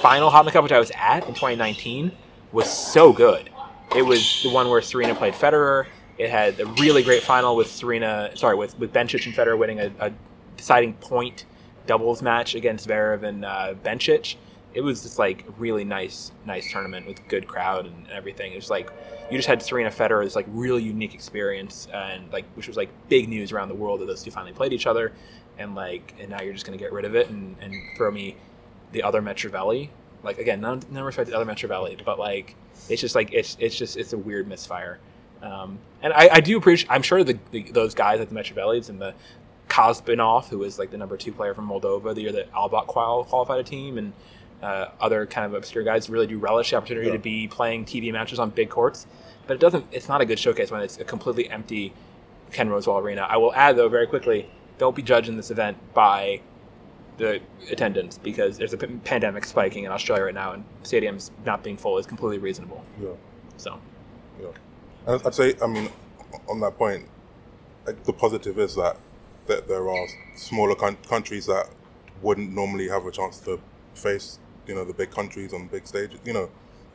[0.00, 2.12] final Hopman Cup, which I was at in 2019,
[2.52, 3.50] was so good.
[3.94, 5.86] It was the one where Serena played Federer.
[6.18, 9.80] It had a really great final with Serena, sorry, with with Bencic and Federer winning
[9.80, 10.12] a, a
[10.56, 11.44] deciding point
[11.86, 14.36] doubles match against Zverev and uh, Bencic.
[14.72, 18.52] It was just like really nice, nice tournament with good crowd and everything.
[18.52, 18.90] It was like
[19.30, 22.90] you just had Serena Federer, this like really unique experience, and like which was like
[23.08, 25.12] big news around the world that those two finally played each other,
[25.58, 28.36] and like and now you're just gonna get rid of it and, and throw me
[28.92, 29.88] the other Metreveli.
[30.22, 32.54] Like again, none, none respect to the other Metreveli, but like
[32.88, 34.98] it's just like it's it's just it's a weird misfire.
[35.42, 36.90] Um, and I, I do appreciate.
[36.90, 39.14] I'm sure the, the those guys at the Metro Metrevelis and the
[39.68, 43.24] Cozbinov, who was like the number two player from Moldova the year that Albot qual-
[43.24, 44.12] qualified a team, and
[44.62, 47.12] uh, other kind of obscure guys really do relish the opportunity Yeah.
[47.14, 49.06] to be playing TV matches on big courts.
[49.46, 49.84] But it doesn't.
[49.92, 51.92] It's not a good showcase when it's a completely empty
[52.52, 53.26] Ken Rosewall Arena.
[53.28, 56.40] I will add though very quickly, don't be judging this event by
[57.16, 61.62] the attendance because there's a p- pandemic spiking in Australia right now, and stadiums not
[61.62, 62.84] being full is completely reasonable.
[63.00, 63.10] Yeah.
[63.56, 63.80] So
[64.40, 64.48] Yeah,
[65.06, 65.88] and I'd say, I mean,
[66.48, 67.06] on that point,
[67.86, 68.96] like, the positive is that
[69.46, 70.06] that there are
[70.36, 71.68] smaller coun- countries that
[72.22, 73.60] wouldn't normally have a chance to
[73.94, 76.18] face, you know, the big countries on big stages.
[76.24, 76.50] You know,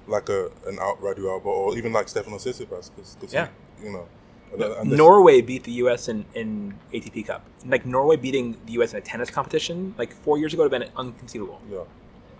[0.07, 3.47] like a an out Radu Albot or even like Stefano Tsitsipas, because Yeah.
[3.81, 4.18] you know, and, and this-
[4.83, 6.07] Norway beat the U.S.
[6.07, 7.43] in, in ATP Cup.
[7.65, 8.93] Like Norway beating the U.S.
[8.93, 11.61] in a tennis competition like four years ago would have been inconceivable.
[11.71, 11.83] Yeah.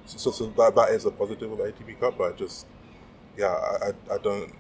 [0.06, 2.66] So, so, so that, that is a positive of the ATP Cup, but I just,
[3.38, 4.52] yeah, I, I, I don't,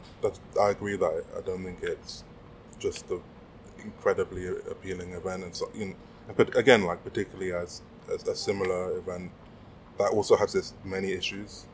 [0.62, 2.24] I agree that I don't think it's
[2.78, 3.20] just a
[3.84, 5.44] incredibly appealing event.
[5.44, 5.96] And so, you know,
[6.36, 7.82] but again, like particularly as,
[8.14, 9.32] as a similar event
[9.98, 11.66] that also has this many issues,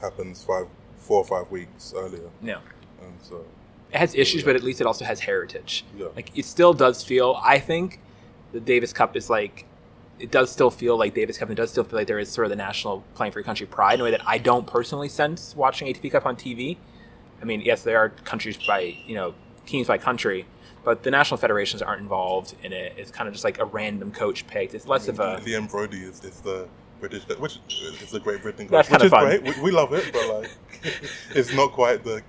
[0.00, 0.66] happens five,
[0.96, 2.28] four or five weeks earlier.
[2.42, 2.60] Yeah.
[3.00, 3.44] And so,
[3.92, 5.84] It has issues, but at least it also has heritage.
[5.96, 6.06] yeah.
[6.16, 7.38] Like it still does feel.
[7.44, 8.00] I think
[8.52, 9.66] the Davis Cup is like.
[10.18, 12.30] It does still feel like Davis Cup, and it does still feel like there is
[12.30, 14.66] sort of the national playing for your country pride in a way that I don't
[14.68, 16.76] personally sense watching ATP Cup on TV.
[17.40, 19.34] I mean, yes, there are countries by you know
[19.66, 20.46] teams by country,
[20.84, 22.94] but the national federations aren't involved in it.
[22.96, 24.74] It's kind of just like a random coach picked.
[24.74, 26.68] It's less of a Liam Broady is, is the
[27.00, 27.58] British, which
[28.00, 29.40] is the Great Britain That's which kinda is fun.
[29.42, 29.56] great.
[29.56, 30.50] We, we love it, but like,
[31.34, 32.22] it's not quite the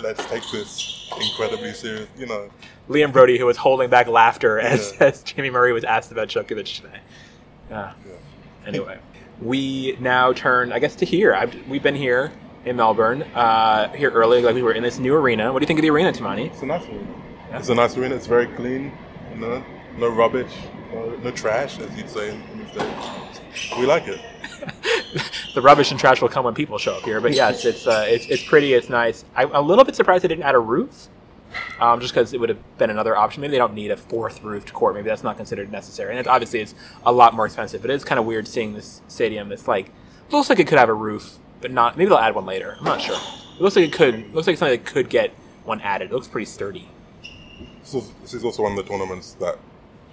[0.00, 2.08] let's take this incredibly serious.
[2.16, 2.50] You know,
[2.88, 5.06] Liam Broady who was holding back laughter as, Yeah.
[5.08, 7.00] as Jamie Murray was asked about Djokovic today.
[7.70, 8.12] Uh, Yeah.
[8.66, 8.98] Anyway,
[9.40, 11.34] we now turn, I guess, to here.
[11.34, 12.32] I've, we've been here
[12.64, 15.52] in Melbourne, uh, here early, like we were in this new arena.
[15.52, 16.46] What do you think of the arena, Tumaini?
[16.46, 17.06] it's a nice arena.
[17.50, 17.58] Yeah.
[17.58, 18.14] It's a nice arena.
[18.14, 18.92] It's very clean.
[19.34, 19.64] You know,
[19.98, 20.52] no rubbish,
[20.92, 23.31] no, no trash, as you'd say in these days.
[23.78, 24.20] We like it.
[25.54, 28.04] the rubbish and trash will come when people show up here, but yes, it's uh,
[28.06, 29.24] it's, it's pretty, it's nice.
[29.34, 31.08] I'm a little bit surprised they didn't add a roof,
[31.80, 33.40] um, just because it would have been another option.
[33.40, 34.94] Maybe they don't need a fourth roofed court.
[34.94, 36.10] Maybe that's not considered necessary.
[36.10, 37.82] And it's, obviously, it's a lot more expensive.
[37.82, 39.52] But it is kind of weird seeing this stadium.
[39.52, 41.96] It's like it looks like it could have a roof, but not.
[41.96, 42.76] Maybe they'll add one later.
[42.78, 43.16] I'm not sure.
[43.16, 44.14] It looks like it could.
[44.14, 45.30] It looks like something that could get
[45.64, 46.10] one added.
[46.10, 46.88] It looks pretty sturdy.
[47.80, 49.58] This is, this is also one of the tournaments that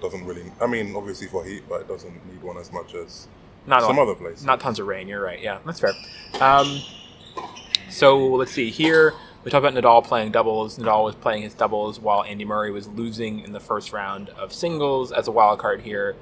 [0.02, 0.52] doesn't really.
[0.62, 3.28] I mean, obviously for heat, but it doesn't need one as much as
[3.68, 4.46] Not some all- other places.
[4.46, 5.08] Not tons of rain.
[5.08, 5.42] You're right.
[5.42, 5.94] Yeah, that's fair.
[6.42, 6.82] Um,
[7.90, 9.14] so let's see here.
[9.44, 10.78] We talked about Nadal playing doubles.
[10.78, 14.52] Nadal was playing his doubles while Andy Murray was losing in the first round of
[14.54, 16.16] singles as a wild card here.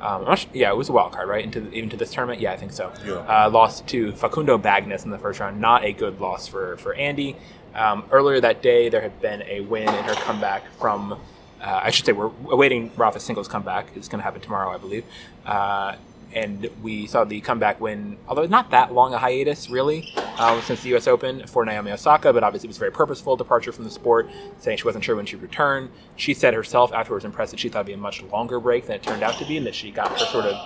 [0.00, 1.42] Um, I'm not su- yeah, it was a wild card, right?
[1.42, 2.40] Into the, even to this tournament.
[2.40, 2.92] Yeah, I think so.
[3.04, 3.14] Yeah.
[3.14, 5.60] Uh, lost to Facundo Bagnis in the first round.
[5.60, 7.36] Not a good loss for for Andy.
[7.74, 11.18] Um, earlier that day, there had been a win in her comeback from.
[11.60, 13.88] Uh, I should say we're awaiting Rafa's singles comeback.
[13.96, 15.04] It's going to happen tomorrow, I believe.
[15.44, 15.96] Uh,
[16.32, 20.82] and we saw the comeback win, although not that long a hiatus, really, um, since
[20.82, 21.06] the U.S.
[21.06, 24.28] Open for Naomi Osaka, but obviously it was a very purposeful departure from the sport,
[24.58, 25.90] saying she wasn't sure when she'd return.
[26.16, 28.96] She said herself afterwards impressed that she thought it'd be a much longer break than
[28.96, 30.56] it turned out to be, and that she got her sort of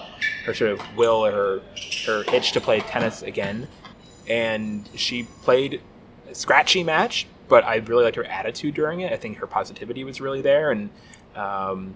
[0.46, 1.62] her sort of will or her
[2.06, 3.68] her itch to play tennis again.
[4.28, 5.80] And she played
[6.28, 9.12] a scratchy match, but I really liked her attitude during it.
[9.12, 10.88] I think her positivity was really there, and
[11.36, 11.94] um,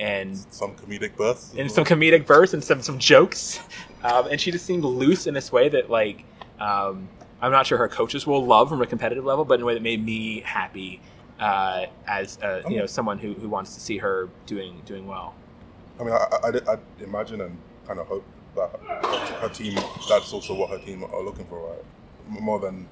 [0.00, 3.60] and some comedic bursts, and some comedic bursts, and some some jokes,
[4.02, 6.24] um, and she just seemed loose in this way that like
[6.58, 7.08] um,
[7.40, 9.74] I'm not sure her coaches will love from a competitive level, but in a way
[9.74, 11.00] that made me happy
[11.38, 15.36] uh, as uh, you know someone who, who wants to see her doing doing well.
[16.00, 18.24] I mean, I, I, I imagine and kind of hope
[18.56, 18.70] that
[19.40, 19.78] her team
[20.08, 21.84] that's also what her team are looking for, right?
[22.42, 22.88] More than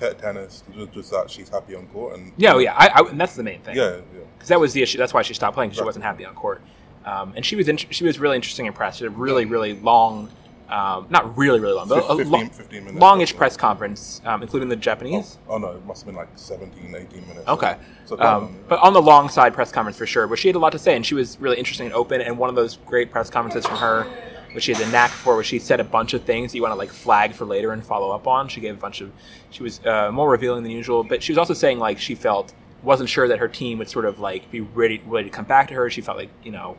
[0.00, 3.20] tennis, just, just, that she's happy on court and yeah, oh, yeah, I, I, and
[3.20, 3.76] that's the main thing.
[3.76, 4.20] Yeah, yeah.
[4.34, 4.98] Because that was the issue.
[4.98, 5.84] That's why she stopped playing because right.
[5.84, 6.62] she wasn't happy on court.
[7.04, 8.96] Um, and she was in, she was really interesting and press.
[8.96, 10.30] She had a really really long
[10.70, 14.68] um, not really, really long, but 15, a 15 minutes longish press conference, um, including
[14.68, 15.38] the Japanese.
[15.48, 17.48] Oh, oh, no, it must have been like 17, 18 minutes.
[17.48, 17.76] Okay.
[18.04, 20.28] So, um, but on the long side press conference for sure.
[20.28, 22.20] But she had a lot to say, and she was really interesting and open.
[22.20, 24.06] And one of those great press conferences from her,
[24.52, 26.72] which she had a knack for, where she said a bunch of things you want
[26.72, 28.48] to like flag for later and follow up on.
[28.48, 29.12] She gave a bunch of,
[29.50, 32.54] she was uh, more revealing than usual, but she was also saying like she felt
[32.82, 35.68] wasn't sure that her team would sort of like be ready ready to come back
[35.68, 35.90] to her.
[35.90, 36.76] She felt like you know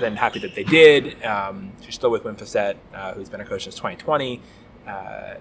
[0.00, 1.22] then happy that they did.
[1.24, 4.40] Um, she's still with Wim uh, who's been a coach since 2020.
[4.86, 5.34] Uh,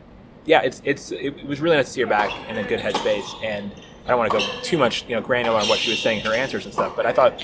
[0.46, 3.44] yeah, it's it's it was really nice to see her back in a good headspace,
[3.44, 3.72] and
[4.06, 6.22] I don't want to go too much you know granular on what she was saying
[6.22, 7.44] her answers and stuff, but I thought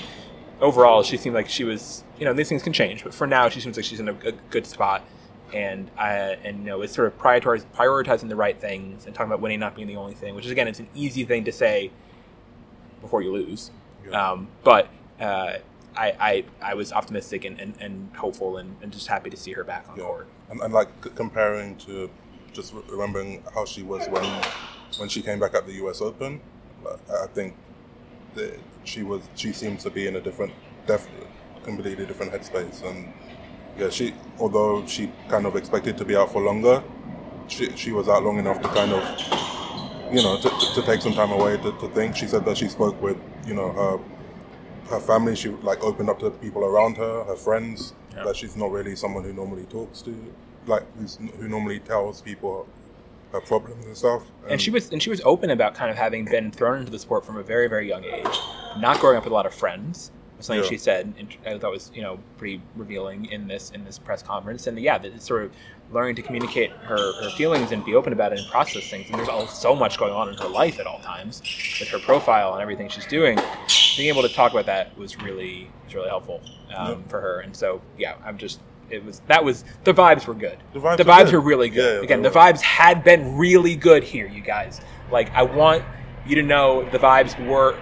[0.62, 3.48] overall she seemed like she was you know these things can change, but for now
[3.48, 5.02] she seems like she's in a, a good spot,
[5.52, 9.30] and I and you know it's sort of prioritizing prioritizing the right things and talking
[9.30, 11.52] about winning not being the only thing, which is again it's an easy thing to
[11.52, 11.90] say
[13.02, 13.70] before you lose,
[14.08, 14.30] yeah.
[14.30, 14.88] um, but.
[15.20, 15.58] Uh,
[15.94, 19.52] I, I, I was optimistic and, and, and hopeful and, and just happy to see
[19.52, 20.04] her back on yeah.
[20.04, 20.26] court.
[20.48, 22.08] And, and like c- comparing to
[22.54, 24.24] just remembering how she was when
[24.98, 26.00] when she came back at the U.S.
[26.00, 26.40] Open,
[26.86, 27.54] I think
[28.34, 30.52] that she was she seems to be in a different,
[30.86, 31.06] def,
[31.62, 32.82] completely different headspace.
[32.84, 33.12] And
[33.78, 36.82] yeah, she although she kind of expected to be out for longer,
[37.48, 39.02] she she was out long enough to kind of
[40.12, 42.16] you know to, to, to take some time away to, to think.
[42.16, 43.16] She said that she spoke with
[43.46, 43.98] you know her
[44.92, 47.94] her family, she like opened up to people around her, her friends.
[48.14, 48.24] Yeah.
[48.24, 50.14] That she's not really someone who normally talks to,
[50.66, 50.84] like
[51.38, 52.68] who normally tells people
[53.32, 54.22] her problems and stuff.
[54.42, 56.92] And, and, she was and she was open about kind of having been thrown into
[56.92, 58.38] the sport from a very very young age,
[58.78, 60.12] not growing up with a lot of friends.
[60.38, 60.70] Something yeah.
[60.70, 61.14] she said,
[61.46, 64.66] I thought was you know pretty revealing in this in this press conference.
[64.66, 65.52] And yeah, that sort of
[65.92, 69.08] learning to communicate her, her feelings and be open about it and process things.
[69.10, 71.42] And there's all, so much going on in her life at all times
[71.78, 73.38] with her profile and everything she's doing.
[73.96, 76.40] Being able to talk about that was really was really helpful
[76.74, 77.40] um, for her.
[77.40, 78.60] And so yeah, I'm just
[78.92, 80.58] it was that was the vibes were good.
[80.72, 81.98] The vibes, the vibes were, were, really good.
[81.98, 84.80] Yeah, Again, the vibes had been really good here, you guys.
[85.10, 85.84] Like I want
[86.26, 87.80] you to know the vibes were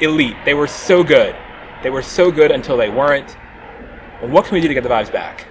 [0.00, 0.36] elite.
[0.44, 1.36] They were so good.
[1.82, 3.36] They were so good until they weren't.
[4.22, 5.48] And what can we do to get the vibes back?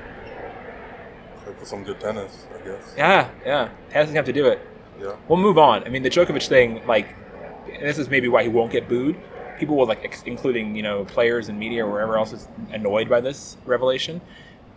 [1.61, 2.93] for some good tennis, I guess.
[2.97, 3.69] Yeah, yeah.
[3.89, 4.67] Tennis doesn't have to do it.
[4.99, 5.15] Yeah.
[5.27, 5.83] We'll move on.
[5.83, 7.15] I mean, the Djokovic thing, like,
[7.79, 9.15] this is maybe why he won't get booed.
[9.59, 13.07] People will like, ex- including you know, players and media or wherever else is annoyed
[13.07, 14.21] by this revelation.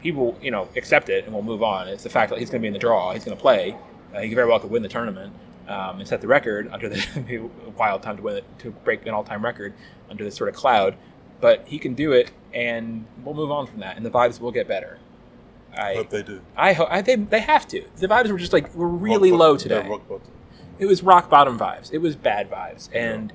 [0.04, 1.88] People, you know, accept it and we'll move on.
[1.88, 3.12] It's the fact that he's going to be in the draw.
[3.12, 3.76] He's going to play.
[4.14, 5.34] Uh, he very well could win the tournament
[5.68, 9.14] um, and set the record under the wild time to win it to break an
[9.14, 9.74] all-time record
[10.08, 10.94] under this sort of cloud.
[11.40, 14.52] But he can do it, and we'll move on from that, and the vibes will
[14.52, 14.98] get better.
[15.76, 16.40] I hope they do.
[16.56, 17.84] I hope they they have to.
[17.96, 19.90] The vibes were just like were really rock low today.
[20.78, 21.92] It was rock bottom vibes.
[21.92, 23.32] It was bad vibes, and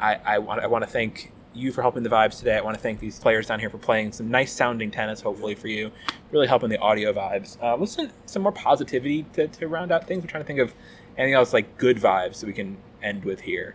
[0.00, 0.06] yeah.
[0.06, 2.56] I, I want I want to thank you for helping the vibes today.
[2.56, 5.54] I want to thank these players down here for playing some nice sounding tennis, hopefully
[5.54, 5.90] for you,
[6.30, 7.60] really helping the audio vibes.
[7.62, 10.22] Uh, listen, some more positivity to, to round out things.
[10.22, 10.74] We're trying to think of
[11.16, 13.74] anything else like good vibes that we can end with here.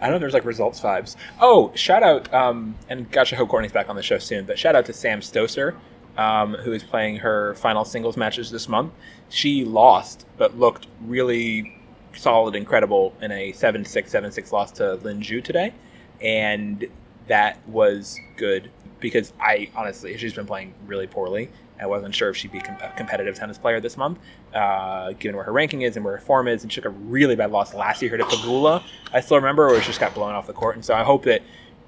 [0.00, 1.16] I don't know there's like results vibes.
[1.40, 4.44] Oh, shout out, um, and gosh, I hope Courtney's back on the show soon.
[4.44, 5.76] But shout out to Sam Stosur,
[6.16, 8.92] um, who is playing her final singles matches this month.
[9.28, 11.79] She lost, but looked really
[12.14, 15.72] solid, incredible in a 7 6 7 6 loss to Lin Zhu today.
[16.20, 16.86] And
[17.26, 21.50] that was good because I honestly, she's been playing really poorly.
[21.80, 24.18] I wasn't sure if she'd be a competitive tennis player this month,
[24.52, 26.62] uh, given where her ranking is and where her form is.
[26.62, 28.82] And she took a really bad loss last year to Pegula.
[29.14, 30.74] I still remember where she just got blown off the court.
[30.74, 31.40] And so I hope that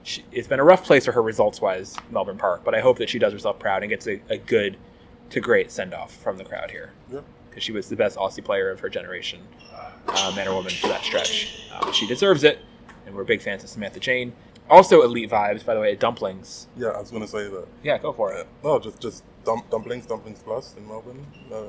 [0.03, 2.63] she, it's been a rough place for her results wise, Melbourne Park.
[2.65, 4.79] But I hope that she does herself proud and gets a, a good
[5.31, 6.95] to great send off from the crowd here.
[7.53, 9.41] Because she was the best Aussie player of her generation,
[10.09, 11.69] uh, man or woman, for that stretch.
[11.71, 12.61] Uh, she deserves it.
[13.05, 14.33] And we're big fans of Samantha Jane.
[14.71, 16.67] Also, elite vibes, by the way, dumplings.
[16.79, 17.67] Yeah, I was going to say that.
[17.83, 18.47] Yeah, go for it.
[18.65, 21.27] No, just just dum- dumplings, dumplings plus in Melbourne.
[21.53, 21.65] Uh,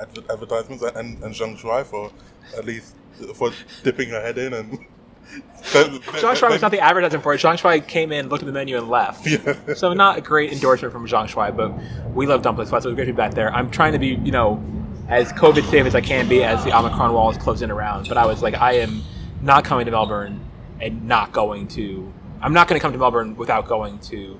[0.00, 2.10] adver- advertisements and and Zhang Shuai for
[2.58, 2.96] at least
[3.34, 3.52] for
[3.84, 4.78] dipping her head in and.
[5.62, 7.40] Zhang Shuai was not the advertisement for it.
[7.40, 9.26] Zhang Shuai came in, looked at the menu, and left.
[9.26, 9.74] Yeah.
[9.74, 11.72] So not a great endorsement from Zhang Shuai, but
[12.14, 12.84] we love dumplings plus.
[12.84, 13.52] So it was great to be back there.
[13.52, 14.62] I'm trying to be, you know,
[15.08, 18.08] as COVID safe as I can be as the Omicron wall is closing around.
[18.08, 19.02] But I was like, I am
[19.40, 20.40] not coming to Melbourne
[20.80, 22.12] and not going to.
[22.40, 24.38] I'm not going to come to Melbourne without going to.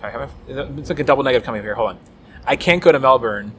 [0.00, 1.74] Sorry, it's like a double negative coming here.
[1.74, 1.98] Hold on.
[2.46, 3.52] I can't go to Melbourne.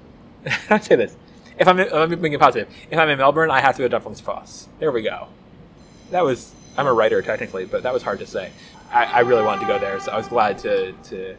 [0.70, 1.16] I say this?
[1.58, 2.68] If I'm, let me make it positive.
[2.90, 4.68] If I'm in Melbourne, I have to go to Dumplings Plus.
[4.78, 5.28] There we go.
[6.10, 6.54] That was.
[6.76, 8.52] I'm a writer technically, but that was hard to say.
[8.92, 11.36] I, I really wanted to go there, so I was glad to to,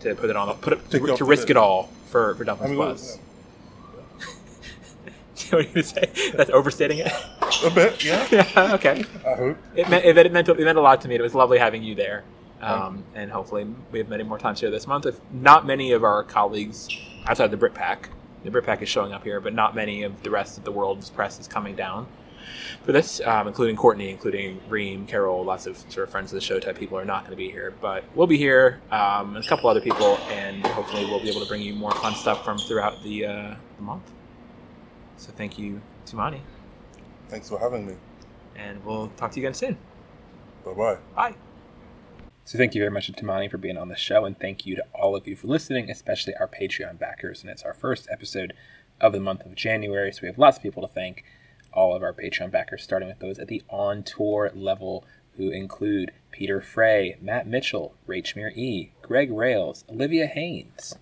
[0.00, 0.56] to put it on.
[0.58, 1.50] Put it to, to the risk list.
[1.50, 3.18] it all for for I Dumplings mean, Foss.
[5.50, 6.10] what you say?
[6.34, 7.12] That's overstating it.
[7.64, 8.26] a bit, yeah.
[8.30, 8.74] yeah.
[8.74, 9.04] Okay.
[9.26, 9.58] I hope.
[9.74, 11.14] It meant it, it meant it meant a lot to me.
[11.14, 12.24] It was lovely having you there,
[12.60, 15.06] um, and hopefully we have many more times here this month.
[15.06, 16.88] If not many of our colleagues
[17.26, 18.06] outside the BritPack,
[18.44, 21.10] the BritPack is showing up here, but not many of the rest of the world's
[21.10, 22.06] press is coming down
[22.84, 26.40] for this, um, including Courtney, including Reem, Carol, lots of sort of friends of the
[26.40, 29.44] show type people are not going to be here, but we'll be here, um, and
[29.44, 32.44] a couple other people, and hopefully we'll be able to bring you more fun stuff
[32.44, 34.10] from throughout the, uh, the month.
[35.18, 36.40] So thank you, Tumaini,
[37.28, 37.94] Thanks for having me.
[38.56, 39.76] and we'll talk to you again soon.
[40.64, 40.96] Bye bye.
[41.14, 41.34] Bye.
[42.44, 44.74] So thank you very much to Tumaini for being on the show, and thank you
[44.76, 47.42] to all of you for listening, especially our Patreon backers.
[47.42, 48.54] And it's our first episode
[49.00, 51.24] of the month of January, so we have lots of people to thank.
[51.74, 55.04] All of our Patreon backers, starting with those at the on tour level,
[55.36, 60.94] who include Peter Frey, Matt Mitchell, Rachmere E, Greg Rails, Olivia Haynes,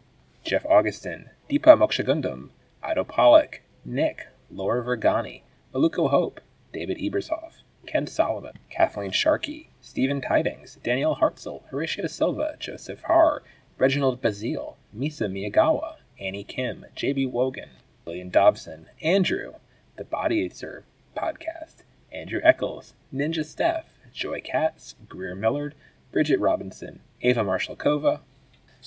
[0.44, 2.48] Jeff Augustin, Deepa Mokshagundam,
[2.88, 6.40] Ido Pollock, Nick, Laura Vergani, Maluko Hope,
[6.72, 13.44] David Ebershoff, Ken Solomon, Kathleen Sharkey, Stephen Tidings, Danielle Hartzell, Horatio Silva, Joseph Haar,
[13.78, 17.68] Reginald Bazile, Misa Miyagawa, Annie Kim, JB Wogan,
[18.04, 19.52] William Dobson, Andrew,
[19.96, 20.84] The Body Serve
[21.16, 25.76] Podcast, Andrew Eccles, Ninja Steph, Joy Katz, Greer Millard,
[26.10, 28.18] Bridget Robinson, Ava Marshall Kova,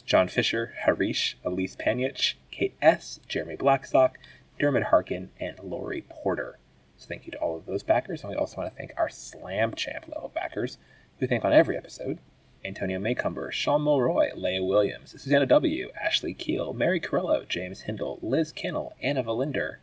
[0.06, 4.18] John Fisher, Harish, Elise Panyich, Kate S., Jeremy Blackstock,
[4.60, 6.60] Dermot Harkin, and Lori Porter.
[6.98, 8.22] So thank you to all of those backers.
[8.22, 10.78] And we also want to thank our Slam Champ level backers,
[11.20, 12.20] who thank on every episode.
[12.64, 18.52] Antonio Maycumber, Sean Mulroy, Leah Williams, Susanna W., Ashley Keel, Mary Carrillo, James Hindle, Liz
[18.52, 19.78] Kennel, Anna Valinder,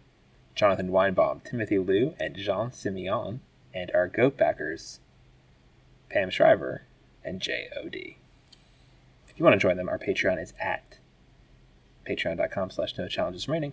[0.54, 3.40] Jonathan Weinbaum, Timothy Liu, and Jean Simeon,
[3.72, 5.00] and our GOAT backers,
[6.10, 6.82] Pam Shriver
[7.24, 8.18] and J.O.D.
[9.28, 10.98] If you want to join them, our Patreon is at
[12.06, 13.72] patreon.com slash no challenges remaining.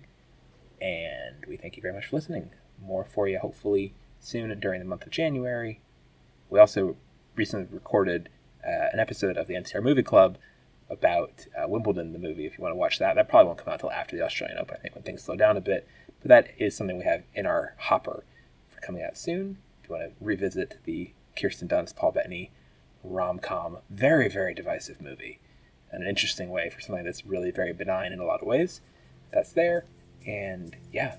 [0.82, 2.52] And we thank you very much for listening.
[2.82, 5.82] More for you hopefully soon during the month of January.
[6.50, 6.96] We also
[7.36, 8.30] recently recorded
[8.66, 10.38] uh, an episode of the NCR Movie Club
[10.90, 12.46] about uh, Wimbledon, the movie.
[12.46, 14.58] If you want to watch that, that probably won't come out until after the Australian
[14.58, 15.88] Open, I think, when things slow down a bit.
[16.22, 18.24] But that is something we have in our hopper
[18.70, 19.58] for coming out soon.
[19.82, 22.52] If you want to revisit the Kirsten Dunst, Paul Bettany
[23.04, 25.40] rom com, very, very divisive movie,
[25.92, 28.82] and an interesting way for something that's really very benign in a lot of ways,
[29.32, 29.86] that's there.
[30.26, 31.16] And yeah,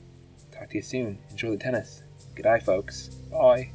[0.52, 1.18] talk to you soon.
[1.30, 2.02] Enjoy the tennis.
[2.34, 3.08] Good eye, folks.
[3.30, 3.70] Bye.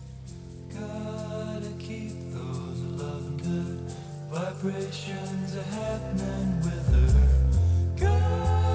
[4.32, 6.94] vibrations happening with
[8.00, 8.69] her.